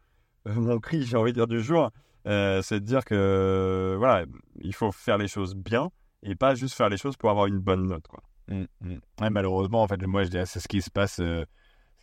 mon 0.47 0.78
cri, 0.78 1.02
j'ai 1.02 1.16
envie 1.16 1.32
de 1.32 1.37
dire, 1.37 1.49
du 1.49 1.61
jour. 1.62 1.90
c'est 2.25 2.75
de 2.75 2.78
dire 2.78 3.04
que 3.04 3.97
voilà, 3.99 4.25
il 4.61 4.75
faut 4.75 4.92
faire 4.92 5.18
les 5.18 5.28
choses 5.28 5.54
bien 5.54 5.90
et 6.23 6.35
pas 6.35 6.54
juste 6.54 6.75
faire 6.75 6.88
les 6.88 6.97
choses 6.97 7.16
pour 7.16 7.30
avoir 7.30 7.47
une 7.47 7.58
bonne 7.58 7.87
note. 7.87 8.06
Quoi. 8.08 8.23
Mmh, 8.49 8.64
mmh. 8.80 9.30
malheureusement, 9.30 9.82
en 9.82 9.88
fait, 9.88 10.02
moi, 10.06 10.25
je 10.25 10.28
dirais 10.28 10.47
c'est 10.47 10.61
ce 10.61 10.68
qui 10.68 10.82
se 10.82 10.90
passe. 10.90 11.20
Euh, 11.20 11.44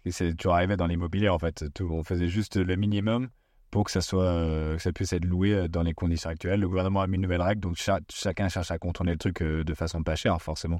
c'est 0.09 0.35
toujours 0.35 0.53
arrivé 0.53 0.77
dans 0.77 0.87
l'immobilier, 0.87 1.29
en 1.29 1.39
fait. 1.39 1.65
Tout, 1.73 1.89
on 1.91 2.03
faisait 2.03 2.27
juste 2.27 2.57
le 2.57 2.75
minimum 2.75 3.29
pour 3.75 3.83
que 3.83 3.91
ça, 3.91 3.99
soit, 3.99 4.23
euh, 4.23 4.77
que 4.77 4.81
ça 4.81 4.93
puisse 4.93 5.11
être 5.11 5.25
loué 5.25 5.53
euh, 5.53 5.67
dans 5.67 5.83
les 5.83 5.93
conditions 5.93 6.29
actuelles. 6.29 6.61
Le 6.61 6.69
gouvernement 6.69 7.01
a 7.01 7.07
mis 7.07 7.17
une 7.17 7.23
nouvelle 7.23 7.41
règle, 7.41 7.59
donc 7.59 7.75
chacun 7.75 8.47
cherche 8.47 8.71
à 8.71 8.77
contourner 8.77 9.11
le 9.11 9.17
truc 9.17 9.43
de 9.43 9.73
façon 9.73 10.01
pas 10.01 10.15
chère, 10.15 10.41
forcément. 10.41 10.79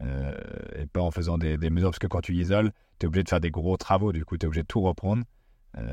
et 0.00 0.86
pas 0.92 1.02
en 1.02 1.12
faisant 1.12 1.38
des, 1.38 1.56
mesures, 1.70 1.90
parce 1.90 2.00
que 2.00 2.08
quand 2.08 2.20
tu 2.20 2.34
isoles, 2.34 2.72
tu 2.98 3.04
es 3.04 3.06
obligé 3.06 3.22
de 3.22 3.28
faire 3.28 3.38
des 3.38 3.52
gros 3.52 3.76
travaux, 3.76 4.10
du 4.10 4.24
coup, 4.24 4.36
tu 4.36 4.44
es 4.44 4.48
obligé 4.48 4.62
de 4.62 4.66
tout 4.66 4.80
reprendre. 4.80 5.22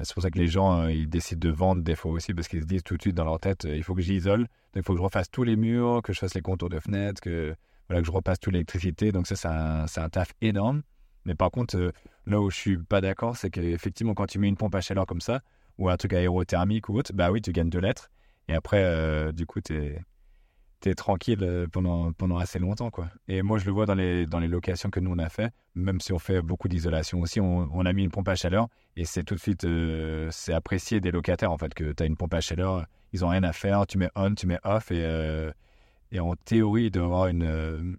c'est 0.01 0.11
pour 0.15 0.23
ça 0.23 0.31
que 0.31 0.39
les 0.39 0.47
gens, 0.47 0.87
ils 0.87 1.07
décident 1.07 1.47
de 1.47 1.53
vendre 1.53 1.83
des 1.83 1.95
fois 1.95 2.11
aussi, 2.13 2.33
parce 2.33 2.47
qu'ils 2.47 2.61
se 2.61 2.65
disent 2.65 2.83
tout 2.83 2.97
de 2.97 3.01
suite 3.03 3.15
dans 3.15 3.25
leur 3.25 3.39
tête, 3.39 3.67
il 3.69 3.83
faut 3.83 3.93
que 3.93 4.01
j'isole, 4.01 4.39
donc 4.39 4.77
il 4.77 4.83
faut 4.83 4.93
que 4.93 4.99
je 4.99 5.03
refasse 5.03 5.29
tous 5.29 5.43
les 5.43 5.55
murs, 5.55 6.01
que 6.01 6.13
je 6.13 6.19
fasse 6.19 6.33
les 6.33 6.41
contours 6.41 6.69
de 6.69 6.79
fenêtres, 6.79 7.21
que 7.21 7.53
voilà, 7.89 8.01
que 8.01 8.07
je 8.07 8.11
repasse 8.11 8.39
toute 8.39 8.53
l'électricité. 8.53 9.11
Donc 9.11 9.27
ça, 9.27 9.35
c'est 9.35 10.01
un, 10.01 10.09
taf 10.09 10.33
énorme. 10.41 10.81
Mais 11.25 11.35
par 11.35 11.51
contre, 11.51 11.77
euh, 11.77 11.91
là 12.25 12.41
où 12.41 12.49
je 12.49 12.55
suis 12.55 12.77
pas 12.79 13.01
d'accord, 13.01 13.37
c'est 13.37 13.51
qu'effectivement, 13.51 14.15
quand 14.15 14.25
tu 14.25 14.39
mets 14.39 14.47
une 14.47 14.57
pompe 14.57 14.73
à 14.73 14.81
chaleur 14.81 15.05
comme 15.05 15.21
ça, 15.21 15.41
ou 15.79 15.89
un 15.89 15.97
truc 15.97 16.13
aérothermique 16.13 16.89
ou 16.89 16.97
autre, 16.97 17.11
bah 17.13 17.31
oui, 17.31 17.41
tu 17.41 17.51
gagnes 17.51 17.71
de 17.71 17.79
lettres. 17.79 18.11
Et 18.47 18.53
après, 18.53 18.83
euh, 18.83 19.31
du 19.31 19.47
coup, 19.47 19.61
tu 19.61 19.73
es, 19.73 20.95
tranquille 20.95 21.39
euh, 21.41 21.67
pendant, 21.67 22.13
pendant 22.13 22.37
assez 22.37 22.59
longtemps. 22.59 22.91
quoi. 22.91 23.09
Et 23.27 23.41
moi, 23.41 23.57
je 23.57 23.65
le 23.65 23.71
vois 23.71 23.87
dans 23.87 23.95
les, 23.95 24.27
dans 24.27 24.39
les 24.39 24.47
locations 24.47 24.91
que 24.91 24.99
nous, 24.99 25.11
on 25.11 25.17
a 25.17 25.29
fait, 25.29 25.51
même 25.73 25.99
si 25.99 26.13
on 26.13 26.19
fait 26.19 26.41
beaucoup 26.41 26.67
d'isolation 26.67 27.19
aussi, 27.21 27.39
on, 27.39 27.85
a 27.85 27.93
mis 27.93 28.03
une 28.03 28.11
pompe 28.11 28.27
à 28.27 28.35
chaleur 28.35 28.67
et 28.95 29.05
c'est 29.05 29.23
tout 29.23 29.33
de 29.33 29.39
suite, 29.39 29.65
c'est 30.31 30.53
apprécié 30.53 31.01
des 31.01 31.11
locataires, 31.11 31.51
en 31.51 31.57
fait, 31.57 31.73
que 31.73 31.91
tu 31.93 32.03
as 32.03 32.05
une 32.05 32.15
pompe 32.15 32.35
à 32.35 32.41
chaleur, 32.41 32.85
ils 33.13 33.25
ont 33.25 33.29
rien 33.29 33.43
à 33.43 33.53
faire, 33.53 33.87
tu 33.87 33.97
mets 33.97 34.09
on, 34.15 34.35
tu 34.35 34.45
mets 34.45 34.59
off 34.63 34.91
et 34.91 35.51
et 36.11 36.19
en 36.19 36.35
théorie, 36.35 36.85
il 36.85 36.91
doit 36.91 37.05
avoir 37.05 37.27
une, 37.27 37.43
euh, 37.43 37.95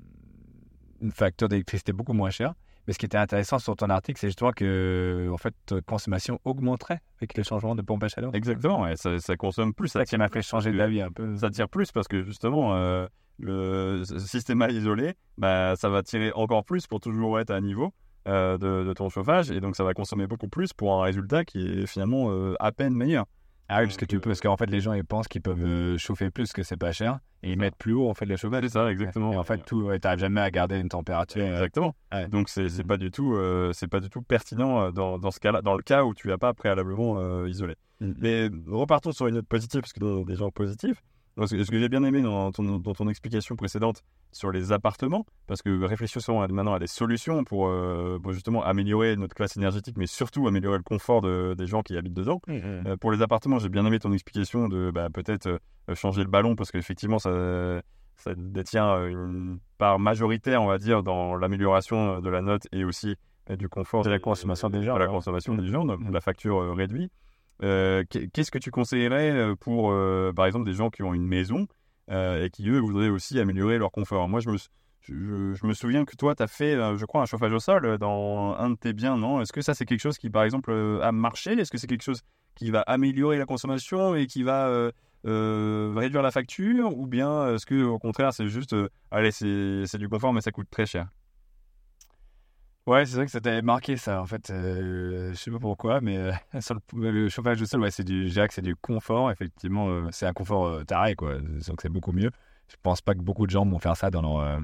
une 1.01 1.13
facture 1.13 1.49
d'électricité 1.49 1.93
beaucoup 1.93 2.13
moins 2.13 2.31
chère. 2.31 2.55
Mais 2.87 2.93
ce 2.93 2.99
qui 2.99 3.07
était 3.07 3.19
intéressant 3.19 3.59
sur 3.59 3.77
ton 3.77 3.91
article, 3.91 4.19
c'est 4.19 4.29
justement 4.29 4.53
que 4.53 5.29
en 5.33 5.37
fait, 5.37 5.55
consommation 5.87 6.41
augmenterait 6.45 7.01
avec 7.19 7.37
le 7.37 7.43
changement 7.43 7.75
de 7.75 7.83
pompe 7.83 8.03
à 8.05 8.09
chaleur. 8.09 8.35
Exactement, 8.35 8.87
ça, 8.97 9.37
consomme 9.37 9.75
plus. 9.75 9.89
Ça 9.89 10.05
qui 10.05 10.17
m'a 10.17 10.29
fait 10.29 10.43
changer 10.43 10.73
d'avis 10.73 11.03
un 11.03 11.11
peu. 11.11 11.37
Ça 11.37 11.51
tire 11.51 11.69
plus 11.69 11.93
parce 11.93 12.09
que 12.09 12.23
justement, 12.23 12.75
euh, 12.75 13.07
le 13.39 14.03
système 14.05 14.63
à 14.63 14.71
isolé, 14.71 15.15
bah, 15.39 15.75
ça 15.77 15.89
va 15.89 16.03
tirer 16.03 16.33
encore 16.33 16.65
plus 16.65 16.87
pour 16.87 17.01
toujours 17.01 17.39
être 17.41 17.51
à 17.51 17.61
niveau. 17.61 17.93
Euh, 18.29 18.59
de, 18.59 18.85
de, 18.85 18.93
ton 18.93 19.09
chauffage 19.09 19.51
et 19.51 19.61
donc 19.61 19.77
ça 19.77 19.83
va 19.83 19.95
consommer 19.95 20.27
beaucoup 20.27 20.47
plus 20.47 20.75
pour 20.75 20.93
un 20.93 21.05
résultat 21.05 21.43
qui 21.47 21.67
est 21.67 21.87
finalement 21.87 22.31
à 22.61 22.71
peine 22.71 22.95
meilleur. 22.95 23.25
Ah 23.73 23.79
oui, 23.79 23.85
parce 23.85 23.99
que 23.99 24.05
tu 24.05 24.19
peux, 24.19 24.31
parce 24.31 24.41
qu'en 24.41 24.57
fait, 24.57 24.67
les 24.67 24.81
gens 24.81 24.95
ils 24.95 25.05
pensent 25.05 25.29
qu'ils 25.29 25.43
peuvent 25.43 25.63
euh, 25.65 25.97
chauffer 25.97 26.29
plus 26.31 26.53
que 26.53 26.65
c'est 26.65 26.77
pas 26.77 26.91
cher 26.91 27.21
et 27.45 27.53
ils 27.53 27.59
mettent 27.59 27.77
plus 27.77 27.93
haut 27.93 28.11
en 28.11 28.15
fait 28.15 28.27
les 28.27 28.37
chauffages. 28.37 28.65
C'est 28.65 28.71
ça, 28.71 28.91
exactement. 28.91 29.33
Et 29.33 29.37
en 29.37 29.45
fait, 29.45 29.59
tout, 29.59 29.89
tu 29.93 30.01
n'arrives 30.03 30.19
jamais 30.19 30.41
à 30.41 30.51
garder 30.51 30.77
une 30.81 30.89
température. 30.89 31.41
Euh, 31.41 31.53
exactement. 31.53 31.95
Donc 32.31 32.49
c'est 32.49 32.67
n'est 32.67 32.83
pas 32.83 32.97
du 32.97 33.13
tout, 33.13 33.35
euh, 33.35 33.73
c'est 33.73 33.87
pas 33.87 34.01
du 34.01 34.11
tout 34.11 34.23
pertinent 34.23 34.91
dans, 34.91 35.19
dans 35.19 35.31
ce 35.31 35.39
cas-là, 35.39 35.63
dans 35.63 35.77
le 35.77 35.85
cas 35.85 36.03
où 36.03 36.15
tu 36.15 36.27
n'as 36.27 36.37
pas 36.37 36.53
préalablement 36.53 37.47
isolé. 37.47 37.77
Mm. 38.01 38.13
Mais 38.19 38.51
repartons 38.67 39.13
sur 39.13 39.29
une 39.29 39.37
note 39.37 39.47
positive, 39.47 39.83
parce 39.83 39.93
que 39.93 40.01
dans 40.01 40.23
des 40.23 40.35
gens 40.35 40.51
positifs, 40.51 41.01
ce 41.39 41.55
que, 41.55 41.79
j'ai 41.79 41.89
bien 41.89 42.05
aimé 42.05 42.23
dans 42.23 42.53
ton, 42.53 42.79
dans 42.79 42.93
ton, 42.93 43.09
explication 43.09 43.57
précédente 43.57 44.03
sur 44.33 44.51
les 44.51 44.73
appartements, 44.73 45.25
parce 45.47 45.63
que 45.63 45.85
réfléchissons 45.85 46.41
maintenant 46.41 46.75
à 46.75 46.79
des 46.79 46.87
solutions 46.87 47.45
pour, 47.45 47.69
euh, 47.69 48.19
justement 48.31 48.63
améliorer 48.65 49.17
notre 49.17 49.35
classe 49.35 49.57
énergétique, 49.57 49.97
mais 49.97 50.07
surtout 50.07 50.47
améliorer 50.47 50.79
le 50.79 50.83
confort 50.83 51.23
des 51.23 51.67
gens 51.67 51.83
qui 51.83 51.97
habitent 51.97 52.15
dedans. 52.15 52.41
Mmh, 52.47 52.53
mmh. 52.55 52.87
Euh, 52.87 52.97
pour 52.97 53.13
les 53.13 53.23
appartements, 53.23 53.59
j'ai 53.59 53.69
bien 53.69 53.87
aimé 53.87 53.99
ton 53.99 54.13
explication 54.13 54.69
de 54.69 54.91
bah, 54.91 55.09
peut-être 55.11 55.47
euh, 55.47 55.95
changer 55.95 56.23
le 56.23 56.31
ballon, 56.31 56.57
parce 56.57 56.71
qu'effectivement, 56.71 57.19
ça, 57.19 57.81
ça 58.17 58.35
détient 58.37 59.07
une 59.07 59.59
part 59.79 59.99
majoritaire, 59.99 60.63
on 60.63 60.67
va 60.67 60.79
dire, 60.79 61.03
dans 61.03 61.37
l'amélioration 61.37 62.21
de 62.21 62.31
la 62.31 62.43
note 62.43 62.67
et 62.73 62.85
aussi 62.85 63.17
du 63.59 63.69
confort. 63.69 64.05
de 64.05 64.11
la 64.11 64.21
consommation 64.21 64.71
des 64.71 64.83
gens. 64.83 64.97
la 64.97 65.09
consommation 65.09 65.55
des 65.55 65.67
gens, 65.67 65.85
donc 65.85 66.01
mmh. 66.01 66.13
la 66.13 66.21
facture 66.21 66.77
réduite. 66.77 67.13
Euh, 67.63 68.05
qu'est-ce 68.33 68.51
que 68.51 68.59
tu 68.59 68.71
conseillerais 68.71 69.31
euh, 69.31 69.55
pour, 69.55 69.91
euh, 69.91 70.33
par 70.33 70.47
exemple, 70.47 70.65
des 70.65 70.73
gens 70.73 70.91
qui 70.91 71.03
ont 71.03 71.15
une 71.15 71.27
maison 71.27 71.67
et 72.13 72.51
qui, 72.53 72.69
eux, 72.69 72.81
voudraient 72.81 73.09
aussi 73.09 73.39
améliorer 73.39 73.79
leur 73.79 73.93
confort? 73.93 74.29
Moi, 74.29 74.41
je 74.41 74.51
me, 74.51 74.57
je, 75.03 75.65
me 75.65 75.75
souviens 75.75 76.05
que 76.05 76.17
toi, 76.17 76.35
tu 76.35 76.43
as 76.43 76.49
fait, 76.49 76.75
je 76.97 77.05
crois, 77.05 77.23
un 77.23 77.27
chauffage 77.27 77.53
au 77.53 77.61
sol 77.61 77.99
dans 77.99 78.57
un 78.59 78.71
de 78.71 78.75
tes 78.75 78.93
biens, 78.93 79.17
non? 79.17 79.41
Est-ce 79.41 79.53
que 79.53 79.63
ça, 79.63 79.75
c'est 79.75 79.85
quelque 79.85 80.01
chose 80.01 80.19
qui, 80.19 80.29
par 80.29 80.43
exemple, 80.43 80.73
a 81.03 81.13
marché? 81.13 81.53
Est-ce 81.53 81.71
que 81.71 81.79
c'est 81.79 81.87
quelque 81.87 82.03
chose 82.03 82.23
qui 82.57 82.73
va 82.73 82.81
améliorer 82.81 83.39
la 83.39 83.47
consommation 83.47 84.17
et 84.17 84.27
qui 84.27 84.43
va 84.43 84.91
réduire 85.23 86.23
la 86.23 86.33
facture? 86.33 86.99
Ou 86.99 87.07
bien 87.07 87.55
est-ce 87.55 87.65
que, 87.65 87.81
au 87.85 88.01
contraire, 88.01 88.33
c'est 88.33 88.49
juste, 88.49 88.75
allez, 89.13 89.31
c'est 89.31 89.99
du 89.99 90.09
confort, 90.09 90.33
mais 90.33 90.41
ça 90.41 90.51
coûte 90.51 90.69
très 90.69 90.87
cher? 90.87 91.07
Ouais, 92.91 93.07
c'est 93.07 93.15
vrai 93.15 93.27
que 93.27 93.31
ça 93.31 93.41
t'avait 93.41 93.63
marqué 93.63 93.97
ça. 93.97 94.21
En 94.21 94.27
fait, 94.27 94.51
euh, 94.51 95.31
je 95.31 95.37
sais 95.37 95.53
pas 95.53 95.61
pourquoi, 95.61 96.01
mais 96.01 96.17
euh, 96.17 96.33
sur 96.61 96.75
le, 96.97 97.29
chauffage 97.29 97.63
au 97.63 97.65
sol, 97.65 97.83
ouais, 97.83 97.93
c'est 97.93 98.03
du, 98.03 98.29
Jacques, 98.29 98.51
c'est 98.51 98.63
du 98.63 98.75
confort. 98.75 99.31
Effectivement, 99.31 99.89
euh, 99.89 100.09
c'est 100.11 100.27
un 100.27 100.33
confort 100.33 100.85
taré, 100.87 101.15
quoi. 101.15 101.39
Donc 101.39 101.83
c'est 101.83 101.89
beaucoup 101.89 102.11
mieux. 102.11 102.33
Je 102.67 102.75
pense 102.83 103.01
pas 103.01 103.15
que 103.15 103.21
beaucoup 103.21 103.47
de 103.47 103.53
gens 103.53 103.65
vont 103.65 103.79
faire 103.79 103.97
ça 103.97 104.11
dans 104.11 104.23
leur 104.23 104.61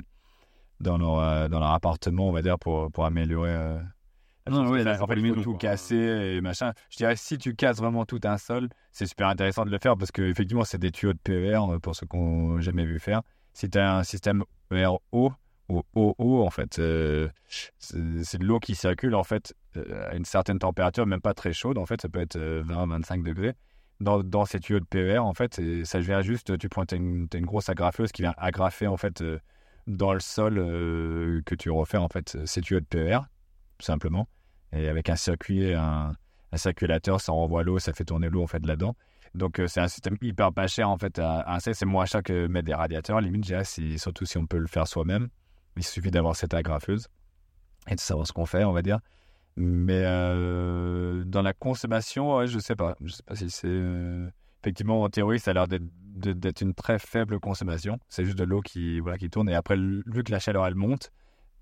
dans 0.80 0.98
leur 0.98 1.48
dans 1.48 1.60
leur 1.60 1.70
appartement, 1.70 2.28
on 2.28 2.32
va 2.32 2.42
dire, 2.42 2.58
pour 2.58 2.90
pour 2.90 3.04
améliorer. 3.04 3.78
non, 4.50 4.70
oui, 4.70 4.80
en 4.80 5.06
fait, 5.06 5.42
tout 5.42 5.54
casser 5.54 5.94
et 5.94 6.40
machin. 6.40 6.72
Je 6.90 6.96
dirais 6.96 7.14
si 7.14 7.38
tu 7.38 7.54
casses 7.54 7.78
vraiment 7.78 8.06
tout 8.06 8.20
un 8.24 8.38
sol, 8.38 8.68
c'est 8.90 9.06
super 9.06 9.28
intéressant 9.28 9.64
de 9.64 9.70
le 9.70 9.78
faire 9.78 9.96
parce 9.96 10.10
que 10.10 10.22
effectivement, 10.22 10.64
c'est 10.64 10.78
des 10.78 10.90
tuyaux 10.90 11.12
de 11.12 11.18
PER 11.18 11.60
pour 11.80 11.94
ceux 11.94 12.06
qui 12.06 12.16
n'ont 12.16 12.60
jamais 12.60 12.86
vu 12.86 12.98
faire. 12.98 13.22
Si 13.52 13.70
tu 13.70 13.78
as 13.78 13.98
un 13.98 14.02
système 14.02 14.42
RO, 14.72 15.32
au 15.68 16.14
haut, 16.18 16.44
en 16.44 16.50
fait. 16.50 16.78
Euh, 16.78 17.28
c'est 17.48 18.38
de 18.38 18.44
l'eau 18.44 18.60
qui 18.60 18.74
circule, 18.74 19.14
en 19.14 19.24
fait, 19.24 19.54
euh, 19.76 20.10
à 20.10 20.14
une 20.14 20.24
certaine 20.24 20.58
température, 20.58 21.06
même 21.06 21.20
pas 21.20 21.34
très 21.34 21.52
chaude, 21.52 21.78
en 21.78 21.86
fait, 21.86 22.00
ça 22.00 22.08
peut 22.08 22.20
être 22.20 22.38
20-25 22.38 23.20
euh, 23.20 23.22
degrés. 23.22 23.54
Dans, 24.00 24.22
dans, 24.22 24.44
ces 24.44 24.60
tuyaux 24.60 24.80
de 24.80 24.84
PER, 24.84 25.18
en 25.18 25.32
fait, 25.32 25.58
et 25.58 25.84
ça 25.84 25.98
vient 26.00 26.20
juste, 26.20 26.58
tu 26.58 26.68
prends, 26.68 26.84
une, 26.92 27.28
une, 27.32 27.46
grosse 27.46 27.70
agrafeuse 27.70 28.12
qui 28.12 28.22
vient 28.22 28.34
agrafer, 28.36 28.86
en 28.86 28.98
fait, 28.98 29.24
dans 29.86 30.12
le 30.12 30.20
sol 30.20 30.56
que 31.46 31.54
tu 31.54 31.70
refais, 31.70 31.96
en 31.96 32.08
fait, 32.08 32.36
ces 32.44 32.60
tuyaux 32.60 32.80
de 32.80 32.84
PER, 32.84 33.20
simplement. 33.80 34.28
Et 34.72 34.88
avec 34.88 35.08
un 35.08 35.16
circuit, 35.16 35.72
un, 35.72 36.12
circulateur, 36.56 37.22
ça 37.22 37.32
envoie 37.32 37.62
l'eau, 37.62 37.78
ça 37.78 37.94
fait 37.94 38.04
tourner 38.04 38.28
l'eau, 38.28 38.42
en 38.42 38.46
fait, 38.46 38.64
là-dedans. 38.66 38.94
Donc, 39.34 39.62
c'est 39.66 39.80
un 39.80 39.88
système 39.88 40.18
hyper 40.20 40.52
pas 40.52 40.66
cher, 40.66 40.90
en 40.90 40.98
fait, 40.98 41.18
à, 41.18 41.56
c'est 41.60 41.86
moins 41.86 42.04
cher 42.04 42.22
que 42.22 42.48
mettre 42.48 42.66
des 42.66 42.74
radiateurs, 42.74 43.22
limite, 43.22 43.50
surtout 43.96 44.26
si 44.26 44.36
on 44.36 44.46
peut 44.46 44.58
le 44.58 44.66
faire 44.66 44.86
soi-même. 44.86 45.30
Il 45.76 45.84
suffit 45.84 46.10
d'avoir 46.10 46.36
cette 46.36 46.54
agrafeuse 46.54 47.08
et 47.88 47.94
de 47.94 48.00
savoir 48.00 48.26
ce 48.26 48.32
qu'on 48.32 48.46
fait, 48.46 48.64
on 48.64 48.72
va 48.72 48.82
dire. 48.82 49.00
Mais 49.56 50.02
euh, 50.04 51.24
dans 51.24 51.42
la 51.42 51.54
consommation, 51.54 52.36
ouais, 52.36 52.46
je 52.46 52.58
sais 52.58 52.76
pas. 52.76 52.96
Je 53.00 53.12
sais 53.12 53.22
pas 53.22 53.34
si 53.34 53.48
c'est. 53.50 53.68
Euh, 53.68 54.28
effectivement, 54.62 55.02
en 55.02 55.08
théorie, 55.08 55.40
ça 55.40 55.52
a 55.52 55.54
l'air 55.54 55.66
d'être 55.68 56.60
une 56.60 56.74
très 56.74 56.98
faible 56.98 57.40
consommation. 57.40 57.98
C'est 58.08 58.24
juste 58.24 58.38
de 58.38 58.44
l'eau 58.44 58.60
qui, 58.60 59.00
voilà, 59.00 59.16
qui 59.16 59.30
tourne. 59.30 59.48
Et 59.48 59.54
après, 59.54 59.76
vu 59.76 60.24
que 60.24 60.32
la 60.32 60.40
chaleur, 60.40 60.66
elle 60.66 60.74
monte, 60.74 61.10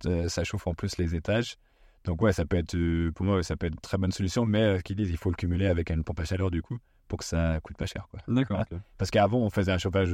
euh, 0.06 0.28
ça 0.28 0.42
chauffe 0.42 0.66
en 0.66 0.74
plus 0.74 0.98
les 0.98 1.14
étages. 1.14 1.56
Donc, 2.04 2.20
ouais, 2.20 2.32
ça 2.32 2.44
peut 2.44 2.56
être, 2.56 2.76
pour 3.10 3.24
moi, 3.24 3.42
ça 3.42 3.56
peut 3.56 3.66
être 3.66 3.74
une 3.74 3.80
très 3.80 3.96
bonne 3.96 4.12
solution. 4.12 4.44
Mais 4.44 4.82
qu'ils 4.82 4.96
disent, 4.96 5.10
il 5.10 5.16
faut 5.16 5.30
le 5.30 5.36
cumuler 5.36 5.66
avec 5.66 5.90
une 5.90 6.02
pompe 6.02 6.20
à 6.20 6.24
chaleur, 6.24 6.50
du 6.50 6.62
coup, 6.62 6.78
pour 7.06 7.20
que 7.20 7.24
ça 7.24 7.60
coûte 7.62 7.76
pas 7.76 7.86
cher. 7.86 8.08
D'accord. 8.26 8.64
Parce 8.98 9.10
qu'avant, 9.10 9.38
on 9.38 9.50
faisait 9.50 9.72
un 9.72 9.78
chauffage 9.78 10.12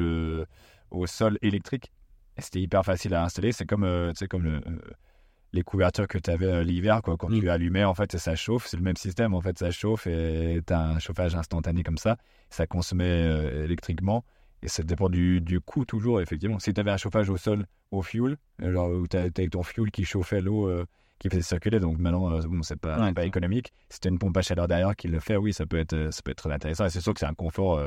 au 0.90 1.06
sol 1.06 1.38
électrique. 1.40 1.92
C'était 2.38 2.60
hyper 2.60 2.84
facile 2.84 3.14
à 3.14 3.24
installer. 3.24 3.52
C'est 3.52 3.66
comme, 3.66 3.84
euh, 3.84 4.12
comme 4.28 4.44
le, 4.44 4.56
euh, 4.56 4.80
les 5.52 5.62
couvertures 5.62 6.08
que 6.08 6.18
tu 6.18 6.30
avais 6.30 6.46
euh, 6.46 6.62
l'hiver. 6.62 7.02
Quoi. 7.02 7.16
Quand 7.16 7.28
mm. 7.28 7.40
tu 7.40 7.50
allumais, 7.50 7.84
en 7.84 7.94
fait, 7.94 8.16
ça 8.16 8.34
chauffe. 8.34 8.66
C'est 8.66 8.76
le 8.76 8.82
même 8.82 8.96
système. 8.96 9.34
En 9.34 9.40
fait, 9.40 9.58
ça 9.58 9.70
chauffe 9.70 10.06
et 10.06 10.60
tu 10.66 10.72
as 10.72 10.80
un 10.80 10.98
chauffage 10.98 11.34
instantané 11.34 11.82
comme 11.82 11.98
ça. 11.98 12.16
Ça 12.48 12.66
consommait 12.66 13.24
électriquement. 13.64 14.24
Et 14.62 14.68
ça 14.68 14.82
dépend 14.82 15.08
du, 15.08 15.40
du 15.40 15.60
coût 15.60 15.84
toujours, 15.84 16.20
effectivement. 16.20 16.58
Si 16.58 16.74
tu 16.74 16.80
avais 16.80 16.90
un 16.90 16.98
chauffage 16.98 17.30
au 17.30 17.36
sol, 17.36 17.64
au 17.90 18.02
fuel, 18.02 18.36
genre 18.58 18.90
où 18.90 19.06
tu 19.06 19.16
avais 19.16 19.30
ton 19.30 19.62
fuel 19.62 19.90
qui 19.90 20.04
chauffait 20.04 20.42
l'eau, 20.42 20.70
qui 21.18 21.30
faisait 21.30 21.40
circuler, 21.40 21.80
donc 21.80 21.98
maintenant, 21.98 22.38
bon, 22.40 22.62
c'est 22.62 22.76
pas, 22.76 23.10
pas 23.12 23.24
économique. 23.24 23.72
Si 23.88 24.00
tu 24.00 24.08
as 24.08 24.10
une 24.10 24.18
pompe 24.18 24.36
à 24.36 24.42
chaleur 24.42 24.68
derrière 24.68 24.94
qui 24.96 25.08
le 25.08 25.18
fait, 25.18 25.36
oui, 25.36 25.54
ça 25.54 25.64
peut 25.64 25.78
être, 25.78 26.12
ça 26.12 26.20
peut 26.22 26.32
être 26.32 26.42
très 26.42 26.52
intéressant. 26.52 26.84
Et 26.84 26.90
c'est 26.90 27.00
sûr 27.00 27.14
que 27.14 27.20
c'est 27.20 27.26
un 27.26 27.32
confort 27.32 27.80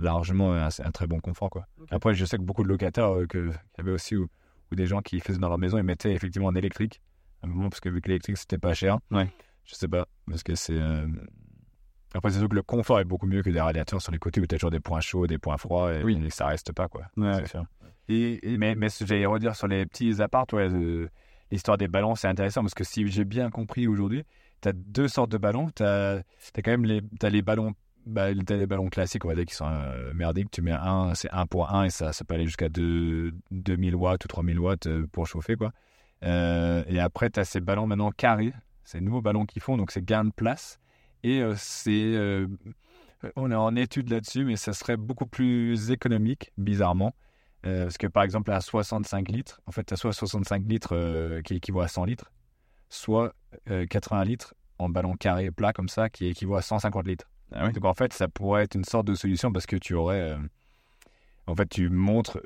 largement 0.00 0.52
un, 0.54 0.68
un, 0.68 0.90
très 0.90 1.06
bon 1.06 1.20
confort. 1.20 1.50
Quoi. 1.50 1.66
Après, 1.90 2.14
je 2.14 2.24
sais 2.24 2.36
que 2.36 2.42
beaucoup 2.42 2.62
de 2.62 2.68
locataires 2.68 3.14
euh, 3.14 3.26
que, 3.26 3.50
y 3.50 3.80
avait 3.80 3.92
aussi 3.92 4.16
ou, 4.16 4.28
des 4.72 4.86
gens 4.86 5.02
qui 5.02 5.20
faisaient 5.20 5.38
dans 5.38 5.50
leur 5.50 5.58
maison, 5.58 5.76
ils 5.76 5.82
mettaient 5.82 6.12
effectivement 6.12 6.48
en 6.48 6.54
électrique. 6.54 7.02
À 7.42 7.46
un 7.46 7.50
moment, 7.50 7.68
parce 7.68 7.80
que 7.80 7.90
vu 7.90 8.00
que 8.00 8.08
l'électrique, 8.08 8.38
c'était 8.38 8.56
pas 8.56 8.72
cher. 8.72 8.98
Ouais. 9.10 9.28
Je 9.64 9.74
sais 9.74 9.88
pas. 9.88 10.06
Parce 10.26 10.42
que 10.42 10.54
c'est. 10.54 10.80
Après, 12.14 12.30
c'est 12.30 12.38
sûr 12.38 12.48
que 12.48 12.54
le 12.54 12.62
confort 12.62 12.98
est 12.98 13.04
beaucoup 13.04 13.26
mieux 13.26 13.42
que 13.42 13.50
des 13.50 13.60
radiateurs 13.60 14.00
sur 14.00 14.12
les 14.12 14.18
côtés 14.18 14.40
où 14.40 14.46
tu 14.46 14.54
as 14.54 14.58
toujours 14.58 14.70
des 14.70 14.80
points 14.80 15.00
chauds, 15.00 15.26
des 15.26 15.36
points 15.36 15.58
froids 15.58 15.92
et, 15.94 16.02
oui. 16.02 16.30
ça 16.30 16.46
reste 16.46 16.72
pas, 16.72 16.88
quoi. 16.88 17.02
Ouais. 17.18 17.42
Et, 18.08 18.40
mais, 18.56 18.74
mais 18.74 18.88
j'allais 19.00 19.26
redire 19.26 19.54
sur 19.54 19.66
les 19.66 19.86
petits 19.86 20.20
apparts, 20.22 20.46
ouais, 20.52 20.68
l'histoire 21.50 21.78
des 21.78 21.88
ballons, 21.88 22.14
c'est 22.14 22.28
intéressant 22.28 22.62
parce 22.62 22.74
que 22.74 22.84
si 22.84 23.06
j'ai 23.08 23.24
bien 23.24 23.50
compris 23.50 23.86
aujourd'hui, 23.86 24.24
tu 24.62 24.68
as 24.68 24.72
deux 24.72 25.08
sortes 25.08 25.30
de 25.30 25.38
ballons. 25.38 25.70
Tu 25.74 25.82
as, 25.82 26.16
as, 26.16 26.62
quand 26.62 26.70
même 26.70 26.84
les, 26.84 27.02
as 27.22 27.28
les 27.28 27.42
ballons. 27.42 27.74
Bah, 28.04 28.24
as 28.24 28.32
les 28.32 28.66
ballons 28.66 28.88
classiques, 28.88 29.24
on 29.24 29.28
va 29.28 29.34
dire, 29.34 29.44
qui 29.44 29.54
sont 29.54 29.66
euh, 29.66 30.12
merdiques. 30.14 30.50
Tu 30.50 30.62
mets 30.62 30.72
un, 30.72 31.14
c'est 31.14 31.30
1 31.30 31.46
pour 31.46 31.72
1 31.72 31.84
et 31.84 31.90
ça, 31.90 32.12
ça 32.12 32.24
peut 32.24 32.34
aller 32.34 32.46
jusqu'à 32.46 32.68
2000 32.68 33.94
watts 33.94 34.24
ou 34.24 34.28
3000 34.28 34.58
watts 34.58 34.86
euh, 34.86 35.06
pour 35.12 35.26
chauffer, 35.26 35.56
quoi. 35.56 35.72
Euh, 36.24 36.84
et 36.88 37.00
après, 37.00 37.30
tu 37.30 37.40
as 37.40 37.44
ces 37.44 37.60
ballons 37.60 37.86
maintenant 37.86 38.10
carrés. 38.10 38.52
Ces 38.84 39.00
nouveaux 39.00 39.22
ballons 39.22 39.46
qu'ils 39.46 39.62
font, 39.62 39.76
donc 39.76 39.92
c'est 39.92 40.04
gain 40.04 40.24
de 40.24 40.32
place. 40.32 40.78
Et 41.22 41.40
c'est. 41.56 42.16
on 43.36 43.50
est 43.52 43.54
en 43.54 43.76
étude 43.76 44.10
là-dessus, 44.10 44.44
mais 44.44 44.56
ça 44.56 44.72
serait 44.72 44.96
beaucoup 44.96 45.26
plus 45.26 45.92
économique, 45.92 46.52
bizarrement. 46.58 47.14
Euh, 47.64 47.84
parce 47.84 47.98
que 47.98 48.06
par 48.06 48.22
exemple, 48.22 48.50
à 48.50 48.60
65 48.60 49.28
litres, 49.28 49.60
en 49.66 49.72
fait, 49.72 49.84
tu 49.84 49.94
as 49.94 49.96
soit 49.96 50.12
65 50.12 50.64
litres 50.66 50.96
euh, 50.96 51.42
qui 51.42 51.54
équivaut 51.54 51.80
à 51.80 51.88
100 51.88 52.06
litres, 52.06 52.32
soit 52.88 53.34
80 53.66 54.20
euh, 54.20 54.24
litres 54.24 54.54
en 54.78 54.88
ballon 54.88 55.14
carré 55.14 55.50
plat 55.50 55.72
comme 55.72 55.88
ça 55.88 56.10
qui 56.10 56.26
équivaut 56.26 56.56
à 56.56 56.62
150 56.62 57.06
litres. 57.06 57.30
Ah 57.54 57.70
Donc 57.70 57.84
en 57.84 57.94
fait, 57.94 58.12
ça 58.12 58.28
pourrait 58.28 58.64
être 58.64 58.74
une 58.74 58.84
sorte 58.84 59.06
de 59.06 59.14
solution 59.14 59.52
parce 59.52 59.66
que 59.66 59.76
tu 59.76 59.94
aurais. 59.94 60.36
en 61.46 61.54
fait, 61.54 61.68
tu 61.68 61.88
montres 61.90 62.40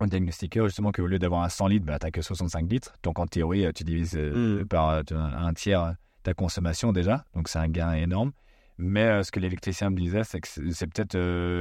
au 0.00 0.06
diagnostiqueur 0.06 0.66
justement 0.66 0.92
qu'au 0.92 1.06
lieu 1.06 1.18
d'avoir 1.18 1.42
un 1.42 1.48
100 1.48 1.68
litres, 1.68 1.86
bah, 1.86 1.98
tu 1.98 2.06
n'as 2.06 2.10
que 2.10 2.22
65 2.22 2.70
litres. 2.70 2.94
Donc 3.02 3.18
en 3.18 3.26
théorie, 3.26 3.66
tu 3.74 3.84
divises 3.84 4.16
mmh. 4.16 4.64
par 4.66 5.02
un 5.10 5.54
tiers 5.54 5.94
ta 6.22 6.34
consommation 6.34 6.92
déjà. 6.92 7.24
Donc 7.34 7.48
c'est 7.48 7.58
un 7.58 7.68
gain 7.68 7.92
énorme. 7.92 8.32
Mais 8.76 9.22
ce 9.22 9.30
que 9.30 9.38
l'électricien 9.38 9.90
me 9.90 9.96
disait, 9.96 10.24
c'est 10.24 10.40
que 10.40 10.48
c'est 10.48 10.86
peut-être 10.86 11.12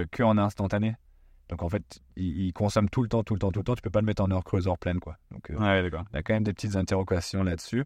que 0.10 0.24
en 0.24 0.38
instantané. 0.38 0.96
Donc 1.50 1.62
en 1.62 1.70
fait, 1.70 2.00
il, 2.16 2.52
consomme 2.54 2.90
tout 2.90 3.04
le 3.04 3.10
temps, 3.10 3.24
tout 3.24 3.34
le 3.34 3.40
temps, 3.40 3.52
tout 3.52 3.60
le 3.60 3.64
temps. 3.64 3.76
Tu 3.76 3.82
peux 3.82 3.90
pas 3.90 4.02
le 4.02 4.06
mettre 4.06 4.24
en 4.24 4.32
heure 4.32 4.44
creuse, 4.44 4.68
heure 4.68 4.78
pleine, 4.78 5.00
quoi. 5.00 5.18
Donc, 5.32 5.52
euh, 5.52 5.56
ouais, 5.56 5.84
d'accord. 5.84 6.06
Il 6.12 6.16
y 6.16 6.20
a 6.20 6.24
quand 6.24 6.34
même 6.34 6.44
des 6.44 6.54
petites 6.54 6.76
interrogations 6.76 7.44
là-dessus. 7.44 7.84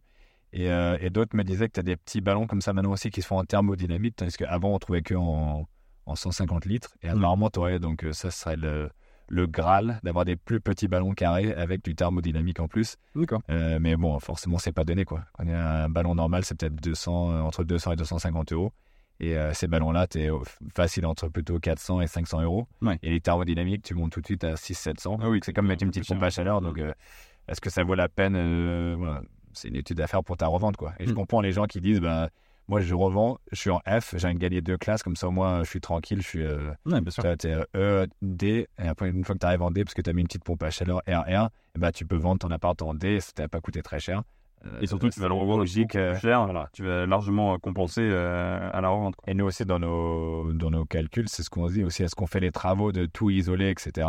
Et, 0.57 0.71
euh, 0.71 0.97
et 0.99 1.09
d'autres 1.09 1.35
me 1.35 1.43
disaient 1.43 1.67
que 1.67 1.73
tu 1.73 1.79
as 1.79 1.83
des 1.83 1.95
petits 1.95 2.19
ballons 2.19 2.47
comme 2.47 2.61
ça 2.61 2.73
maintenant 2.73 2.91
aussi 2.91 3.11
qui 3.11 3.21
se 3.21 3.27
font 3.27 3.37
en 3.37 3.45
thermodynamique, 3.45 4.15
tandis 4.15 4.35
qu'avant 4.35 4.73
on 4.73 4.79
trouvait 4.79 5.03
que 5.03 5.13
en, 5.13 5.67
en 6.05 6.15
150 6.15 6.65
litres. 6.65 6.95
Et 7.03 7.09
mm. 7.09 7.19
normalement, 7.19 7.49
tu 7.49 7.59
aurais, 7.59 7.79
donc 7.79 8.03
euh, 8.03 8.11
ça 8.11 8.31
serait 8.31 8.57
le, 8.57 8.89
le 9.29 9.45
Graal 9.45 9.99
d'avoir 10.03 10.25
des 10.25 10.35
plus 10.35 10.59
petits 10.59 10.87
ballons 10.87 11.13
carrés 11.13 11.53
avec 11.53 11.83
du 11.83 11.93
thermodynamique 11.93 12.59
en 12.59 12.67
plus. 12.67 12.97
D'accord. 13.15 13.41
mais 13.47 13.95
bon, 13.95 14.19
forcément, 14.19 14.57
c'est 14.57 14.71
pas 14.71 14.83
donné, 14.83 15.05
quoi. 15.05 15.25
Quand 15.33 15.43
il 15.43 15.49
y 15.49 15.53
a 15.53 15.83
un 15.83 15.89
ballon 15.89 16.15
normal, 16.15 16.43
c'est 16.43 16.57
peut-être 16.57 16.75
200, 16.75 17.45
entre 17.45 17.63
200 17.63 17.91
et 17.91 17.95
250 17.95 18.51
euros. 18.53 18.73
Et 19.19 19.35
euh, 19.35 19.53
ces 19.53 19.67
ballons-là, 19.67 20.07
tu 20.07 20.19
es 20.19 20.29
facile 20.75 21.05
entre 21.05 21.27
plutôt 21.27 21.59
400 21.59 22.01
et 22.01 22.07
500 22.07 22.41
euros. 22.41 22.67
Et 23.01 23.09
les 23.09 23.19
thermodynamiques, 23.19 23.83
tu 23.83 23.95
montes 23.95 24.11
tout 24.11 24.21
de 24.21 24.25
suite 24.25 24.43
à 24.43 24.53
600-700. 24.53 25.19
Ah 25.21 25.29
oui, 25.29 25.39
c'est 25.43 25.53
comme 25.53 25.67
mettre 25.67 25.83
une 25.83 25.89
petite 25.89 26.07
pompe 26.07 26.21
à 26.23 26.29
chaleur. 26.29 26.61
Donc, 26.61 26.77
euh, 26.77 26.93
est-ce 27.47 27.61
que 27.61 27.69
ça 27.69 27.83
vaut 27.83 27.95
la 27.95 28.09
peine 28.09 28.35
euh, 28.35 28.95
voilà. 28.97 29.21
C'est 29.57 29.67
une 29.67 29.75
étude 29.75 29.99
à 30.01 30.07
faire 30.07 30.23
pour 30.23 30.37
ta 30.37 30.47
revente. 30.47 30.77
Quoi. 30.77 30.93
Et 30.99 31.05
je 31.05 31.11
hmm. 31.11 31.15
comprends 31.15 31.41
les 31.41 31.51
gens 31.51 31.65
qui 31.65 31.81
disent 31.81 31.99
bah, 31.99 32.29
Moi, 32.67 32.81
je 32.81 32.93
revends, 32.93 33.37
je 33.51 33.59
suis 33.59 33.69
en 33.69 33.79
F, 33.79 34.15
j'ai 34.17 34.33
gagné 34.35 34.61
deux 34.61 34.77
classes, 34.77 35.03
comme 35.03 35.15
ça, 35.15 35.29
moins, 35.29 35.63
je 35.63 35.69
suis 35.69 35.81
tranquille. 35.81 36.21
Je 36.21 36.27
suis. 36.27 36.45
ouais, 36.45 37.01
bien 37.01 37.11
sûr. 37.11 37.23
Tu 37.37 37.47
es 37.47 37.57
E, 37.75 38.07
D, 38.21 38.67
et 38.81 38.87
après, 38.87 39.09
une 39.09 39.23
fois 39.23 39.35
que 39.35 39.39
tu 39.39 39.45
arrives 39.45 39.61
en 39.61 39.71
D, 39.71 39.83
parce 39.83 39.93
que 39.93 40.01
tu 40.01 40.09
as 40.09 40.13
mis 40.13 40.21
une 40.21 40.27
petite 40.27 40.43
pompe 40.43 40.63
à 40.63 40.69
chaleur 40.69 41.01
RR, 41.07 41.49
et 41.75 41.79
bah, 41.79 41.91
tu 41.91 42.05
peux 42.05 42.17
vendre 42.17 42.39
ton 42.39 42.51
appart 42.51 42.81
en 42.81 42.93
D, 42.93 43.19
ça 43.19 43.31
t'a 43.33 43.47
pas 43.47 43.61
coûté 43.61 43.81
très 43.81 43.99
cher. 43.99 44.23
Et 44.81 44.87
surtout, 44.87 45.09
tu 45.09 45.19
vas 45.19 45.27
le 45.27 45.33
revendre 45.33 45.59
logique, 45.59 45.95
euh, 45.95 46.17
cher, 46.17 46.43
voilà. 46.45 46.69
tu 46.73 46.83
vas 46.83 47.05
largement 47.05 47.53
euh, 47.53 47.57
compenser 47.57 48.01
euh, 48.01 48.69
à 48.73 48.81
la 48.81 48.89
revente. 48.89 49.15
Et 49.27 49.33
nous 49.33 49.45
aussi, 49.45 49.65
dans 49.65 49.79
nos, 49.79 50.51
dans 50.53 50.71
nos 50.71 50.83
calculs, 50.83 51.29
c'est 51.29 51.43
ce 51.43 51.49
qu'on 51.49 51.67
dit 51.67 51.83
aussi. 51.83 52.03
Est-ce 52.03 52.15
qu'on 52.15 52.27
fait 52.27 52.39
les 52.39 52.51
travaux 52.51 52.91
de 52.91 53.05
tout 53.05 53.29
isoler, 53.29 53.69
etc. 53.69 54.07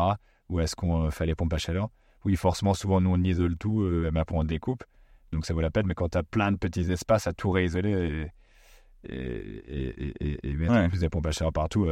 Ou 0.49 0.61
est-ce 0.61 0.75
qu'on 0.75 1.11
fait 1.11 1.27
les 1.27 1.35
pompes 1.35 1.53
à 1.53 1.59
chaleur? 1.59 1.91
Oui, 2.25 2.37
forcément, 2.37 2.75
souvent, 2.75 3.01
nous, 3.01 3.11
on 3.11 3.23
isole 3.23 3.57
tout, 3.57 3.83
euh, 3.83 4.11
après, 4.17 4.37
on 4.37 4.45
découpe. 4.45 4.85
Donc, 5.33 5.47
ça 5.47 5.55
vaut 5.55 5.61
la 5.61 5.71
peine. 5.71 5.87
Mais 5.87 5.95
quand 5.95 6.09
tu 6.11 6.19
as 6.19 6.23
plein 6.23 6.53
de 6.53 6.57
petits 6.57 6.91
espaces 6.91 7.27
à 7.27 7.33
tout 7.33 7.51
réisoler 7.51 8.31
et, 9.05 9.15
et, 9.15 10.15
et, 10.21 10.49
et 10.49 10.53
mettre 10.55 10.89
plus 10.89 11.01
des 11.01 11.09
pompes 11.09 11.27
à 11.27 11.33
chaleur 11.33 11.53
partout, 11.53 11.87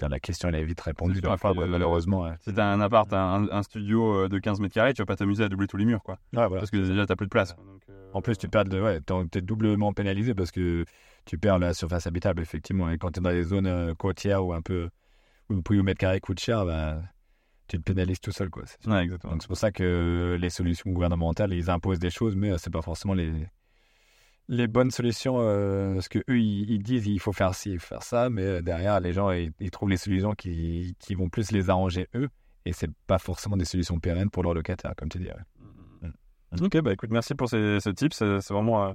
la 0.00 0.20
question 0.20 0.48
elle 0.48 0.56
est 0.56 0.64
vite 0.64 0.80
répondue 0.80 1.20
malheureusement. 1.68 2.22
Ouais. 2.22 2.34
Si 2.40 2.52
t'as 2.52 2.66
un 2.66 2.80
appart, 2.80 3.10
un, 3.12 3.62
studio 3.62 4.24
euh, 4.24 4.28
de 4.28 4.38
15 4.38 4.60
mètres 4.60 4.74
carrés, 4.74 4.94
tu 4.94 5.02
vas 5.02 5.06
pas 5.06 5.16
t'amuser 5.16 5.44
à 5.44 5.48
doubler 5.48 5.66
tous 5.66 5.76
les 5.76 5.84
murs, 5.84 6.02
quoi. 6.02 6.18
Parce 6.32 6.70
que 6.70 6.76
déjà 6.76 7.06
t'as 7.06 7.16
plus 7.16 7.26
de 7.26 7.30
place. 7.30 7.54
Euh, 7.88 8.10
en 8.12 8.20
plus, 8.20 8.36
tu 8.36 8.48
perds 8.48 8.64
de, 8.64 8.80
ouais, 8.80 9.00
t'es 9.30 9.40
doublement 9.40 9.92
pénalisé 9.92 10.34
parce 10.34 10.50
que 10.50 10.84
tu 11.24 11.38
perds 11.38 11.58
la 11.58 11.74
surface 11.74 12.06
habitable, 12.06 12.42
effectivement. 12.42 12.90
Et 12.90 12.98
quand 12.98 13.10
tu 13.12 13.20
es 13.20 13.22
dans 13.22 13.30
les 13.30 13.44
zones 13.44 13.66
euh, 13.66 13.94
côtières 13.94 14.44
ou 14.44 14.52
un 14.52 14.62
peu 14.62 14.88
où 15.48 15.54
le 15.54 15.62
prix 15.62 15.78
au 15.78 15.82
mètre 15.82 16.00
carré 16.00 16.20
coûte 16.20 16.40
cher, 16.40 16.64
ben, 16.64 17.02
tu 17.68 17.78
te 17.78 17.82
pénalises 17.82 18.20
tout 18.20 18.32
seul, 18.32 18.50
quoi. 18.50 18.62
exactement. 18.62 19.32
Donc 19.32 19.42
c'est 19.42 19.48
pour 19.48 19.56
ça 19.56 19.70
que 19.70 20.36
les 20.40 20.50
solutions 20.50 20.90
gouvernementales, 20.90 21.52
ils 21.52 21.70
imposent 21.70 21.98
des 21.98 22.10
choses, 22.10 22.36
mais 22.36 22.56
c'est 22.58 22.72
pas 22.72 22.82
forcément 22.82 23.14
les 23.14 23.32
les 24.48 24.66
bonnes 24.66 24.90
solutions, 24.90 25.38
euh, 25.40 25.94
parce 25.94 26.08
que 26.08 26.18
eux 26.28 26.38
ils, 26.38 26.82
disent 26.82 27.06
il 27.06 27.20
faut 27.20 27.32
faire 27.32 27.54
ci, 27.54 27.78
faire 27.78 28.02
ça, 28.02 28.28
mais 28.28 28.42
euh, 28.42 28.60
derrière 28.60 29.00
les 29.00 29.12
gens 29.12 29.30
ils, 29.30 29.70
trouvent 29.70 29.88
les 29.88 29.96
solutions 29.96 30.34
qui, 30.34 30.96
qui, 30.98 31.14
vont 31.14 31.28
plus 31.28 31.52
les 31.52 31.70
arranger 31.70 32.08
eux, 32.14 32.28
et 32.64 32.72
c'est 32.72 32.90
pas 33.06 33.18
forcément 33.18 33.56
des 33.56 33.64
solutions 33.64 33.98
pérennes 33.98 34.30
pour 34.30 34.42
leurs 34.42 34.54
locataires, 34.54 34.94
comme 34.96 35.08
tu 35.08 35.18
dis. 35.18 35.28
Mm, 36.00 36.08
mm. 36.08 36.64
Ok, 36.64 36.80
bah 36.82 36.92
écoute, 36.92 37.10
merci 37.10 37.34
pour 37.34 37.48
ces, 37.48 37.78
ces 37.80 37.94
tips, 37.94 38.16
c'est 38.16 38.52
vraiment 38.52 38.94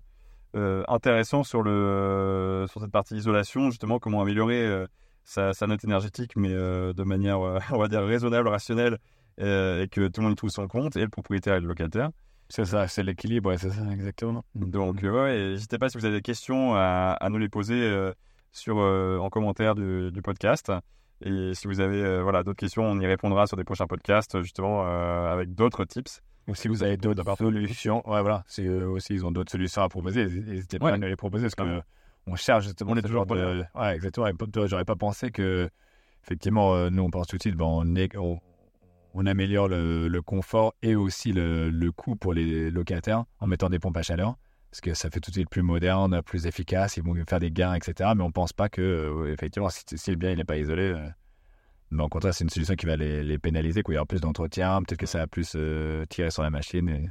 euh, 0.56 0.84
intéressant 0.88 1.44
sur 1.44 1.64
le 1.64 2.66
sur 2.70 2.82
cette 2.82 2.92
partie 2.92 3.16
isolation, 3.16 3.70
justement 3.70 4.00
comment 4.00 4.22
améliorer 4.22 4.86
sa, 5.28 5.54
sa, 5.54 5.68
note 5.68 5.84
énergétique, 5.84 6.36
mais 6.36 6.50
de 6.50 7.04
manière 7.04 7.40
on 7.72 7.78
va 7.78 7.88
dire 7.88 8.02
raisonnable, 8.02 8.48
rationnelle, 8.48 8.98
et 9.38 9.88
que 9.92 10.08
tout 10.08 10.22
le 10.22 10.24
monde 10.24 10.34
y 10.34 10.36
trouve 10.36 10.50
son 10.50 10.68
compte, 10.68 10.96
et 10.96 11.02
le 11.02 11.10
propriétaire 11.10 11.56
et 11.56 11.60
le 11.60 11.68
locataire. 11.68 12.10
C'est 12.50 12.66
ça, 12.66 12.88
c'est 12.88 13.04
l'équilibre, 13.04 13.56
c'est 13.58 13.70
ça, 13.70 13.84
exactement. 13.92 14.46
Donc, 14.56 15.02
ouais, 15.04 15.50
n'hésitez 15.50 15.78
pas 15.78 15.90
si 15.90 15.98
vous 15.98 16.06
avez 16.06 16.16
des 16.16 16.22
questions 16.22 16.76
à, 16.76 17.18
nous 17.30 17.38
les 17.38 17.50
poser 17.50 17.82
euh, 17.82 18.14
sur, 18.54 18.80
euh, 18.80 19.18
en 19.18 19.30
commentaire 19.30 19.76
du, 19.76 20.22
podcast. 20.24 20.72
Et 21.22 21.54
si 21.54 21.68
vous 21.68 21.82
avez 21.82 22.02
euh, 22.02 22.24
voilà, 22.24 22.44
d'autres 22.44 22.60
questions, 22.60 22.84
on 22.84 23.00
y 23.00 23.06
répondra 23.06 23.48
sur 23.48 23.58
des 23.58 23.66
prochains 23.66 23.88
podcasts, 23.88 24.42
justement, 24.42 24.86
avec 24.86 25.56
d'autres 25.56 25.84
tips. 25.84 26.22
Ou 26.48 26.56
si 26.56 26.70
vous 26.70 26.84
avez 26.84 26.96
d'autres 26.96 27.36
solutions, 27.36 27.98
ouais, 28.10 28.22
voilà, 28.22 28.46
si 28.48 28.62
eux 28.62 28.88
aussi 28.88 29.16
ils 29.16 29.26
ont 29.26 29.32
d'autres 29.32 29.52
solutions 29.52 29.82
à 29.82 29.90
proposer, 29.90 30.26
n'hésitez 30.26 30.80
pas 30.80 30.94
à 30.94 30.98
nous 30.98 31.08
les 31.08 31.18
proposer 31.18 31.44
parce 31.44 31.56
qu'on 31.56 31.82
on 32.28 32.36
cherche 32.36 32.66
justement. 32.66 32.92
On 32.92 32.98
est 32.98 33.02
toujours 33.02 33.26
de... 33.26 33.64
Ouais, 33.76 33.96
exactement. 33.96 34.28
J'aurais 34.68 34.86
pas 34.86 34.96
pensé 34.96 35.32
que, 35.32 35.70
effectivement, 36.24 36.90
nous 36.92 37.04
on 37.04 37.10
pense 37.10 37.28
tout 37.28 37.38
de 37.38 37.42
suite, 37.42 37.56
bon, 37.56 37.84
on, 38.16 38.40
on 39.18 39.26
améliore 39.26 39.68
le, 39.68 40.20
confort 40.22 40.76
et 40.84 40.96
aussi 40.96 41.34
le, 41.34 41.90
coût 41.90 42.16
pour 42.16 42.34
les 42.34 42.70
locataires 42.70 43.26
en 43.40 43.48
mettant 43.48 43.70
des 43.70 43.80
pompes 43.80 43.98
à 43.98 44.04
chaleur. 44.04 44.36
Parce 44.70 44.82
que 44.82 44.94
ça 44.94 45.10
fait 45.10 45.20
tout 45.20 45.32
de 45.32 45.36
suite 45.36 45.50
plus 45.50 45.64
moderne, 45.64 46.22
plus 46.22 46.46
efficace, 46.46 46.98
ils 46.98 47.04
vont 47.04 47.16
faire 47.28 47.40
des 47.40 47.50
gains, 47.50 47.74
etc. 47.74 48.12
Mais 48.16 48.22
on 48.22 48.28
ne 48.28 48.32
pense 48.32 48.54
pas 48.54 48.70
que, 48.70 48.82
euh, 48.82 49.34
effectivement, 49.34 49.70
si, 49.70 50.12
le 50.12 50.18
bien 50.18 50.36
n'est 50.36 50.44
pas 50.44 50.58
isolé, 50.58 50.92
euh, 50.92 51.10
mais 51.90 52.04
au 52.04 52.10
contraire, 52.10 52.34
c'est 52.34 52.44
une 52.44 52.50
solution 52.50 52.76
qui 52.76 52.86
va 52.86 52.96
les, 52.96 53.38
pénaliser. 53.40 53.82
Quoi. 53.82 53.94
Il 53.94 53.96
y 53.96 53.98
aura 53.98 54.06
plus 54.06 54.22
d'entretien, 54.22 54.82
peut-être 54.84 55.00
que 55.00 55.06
ça 55.06 55.20
va 55.20 55.28
plus 55.28 55.54
euh, 55.56 56.06
tirer 56.10 56.30
sur 56.30 56.44
la 56.44 56.50
machine. 56.50 56.90
Et 56.90 57.10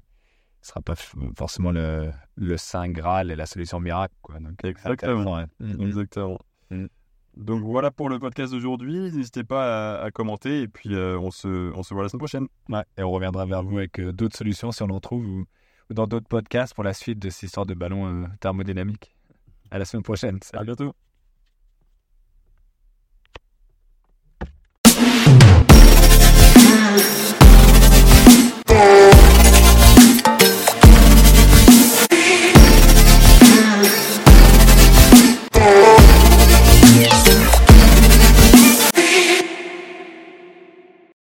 ne 0.66 0.70
sera 0.70 0.82
pas 0.82 0.94
forcément 1.36 1.70
le, 1.70 2.10
le 2.36 2.56
Saint 2.56 2.88
Graal 2.88 3.30
et 3.30 3.36
la 3.36 3.46
solution 3.46 3.80
miracle. 3.80 4.14
Quoi. 4.22 4.36
Exactement. 4.64 5.44
Exactement. 5.80 6.38
Mm. 6.70 6.86
Donc 7.36 7.62
voilà 7.62 7.90
pour 7.90 8.08
le 8.08 8.18
podcast 8.18 8.52
d'aujourd'hui. 8.52 8.98
N'hésitez 8.98 9.44
pas 9.44 10.00
à, 10.00 10.10
commenter 10.10 10.62
et 10.62 10.68
puis 10.68 10.94
euh, 10.94 11.18
on, 11.18 11.30
se, 11.30 11.70
on 11.74 11.82
se 11.82 11.92
voit 11.92 12.02
la 12.02 12.08
semaine 12.08 12.18
prochaine. 12.18 12.46
Ouais, 12.70 12.82
et 12.96 13.02
on 13.02 13.10
reviendra 13.10 13.44
vers 13.44 13.62
vous 13.62 13.78
avec 13.78 14.00
euh, 14.00 14.12
d'autres 14.12 14.36
solutions 14.36 14.72
si 14.72 14.82
on 14.82 14.90
en 14.90 15.00
trouve 15.00 15.26
ou, 15.26 15.44
dans 15.90 16.06
d'autres 16.06 16.28
podcasts 16.28 16.74
pour 16.74 16.82
la 16.82 16.94
suite 16.94 17.18
de 17.18 17.28
cette 17.28 17.44
histoire 17.44 17.66
de 17.66 17.74
ballon 17.74 18.24
euh, 18.24 18.26
thermodynamique. 18.40 19.14
À 19.70 19.78
la 19.78 19.84
semaine 19.84 20.02
prochaine. 20.02 20.38
À 20.54 20.64
bientôt. 20.64 20.94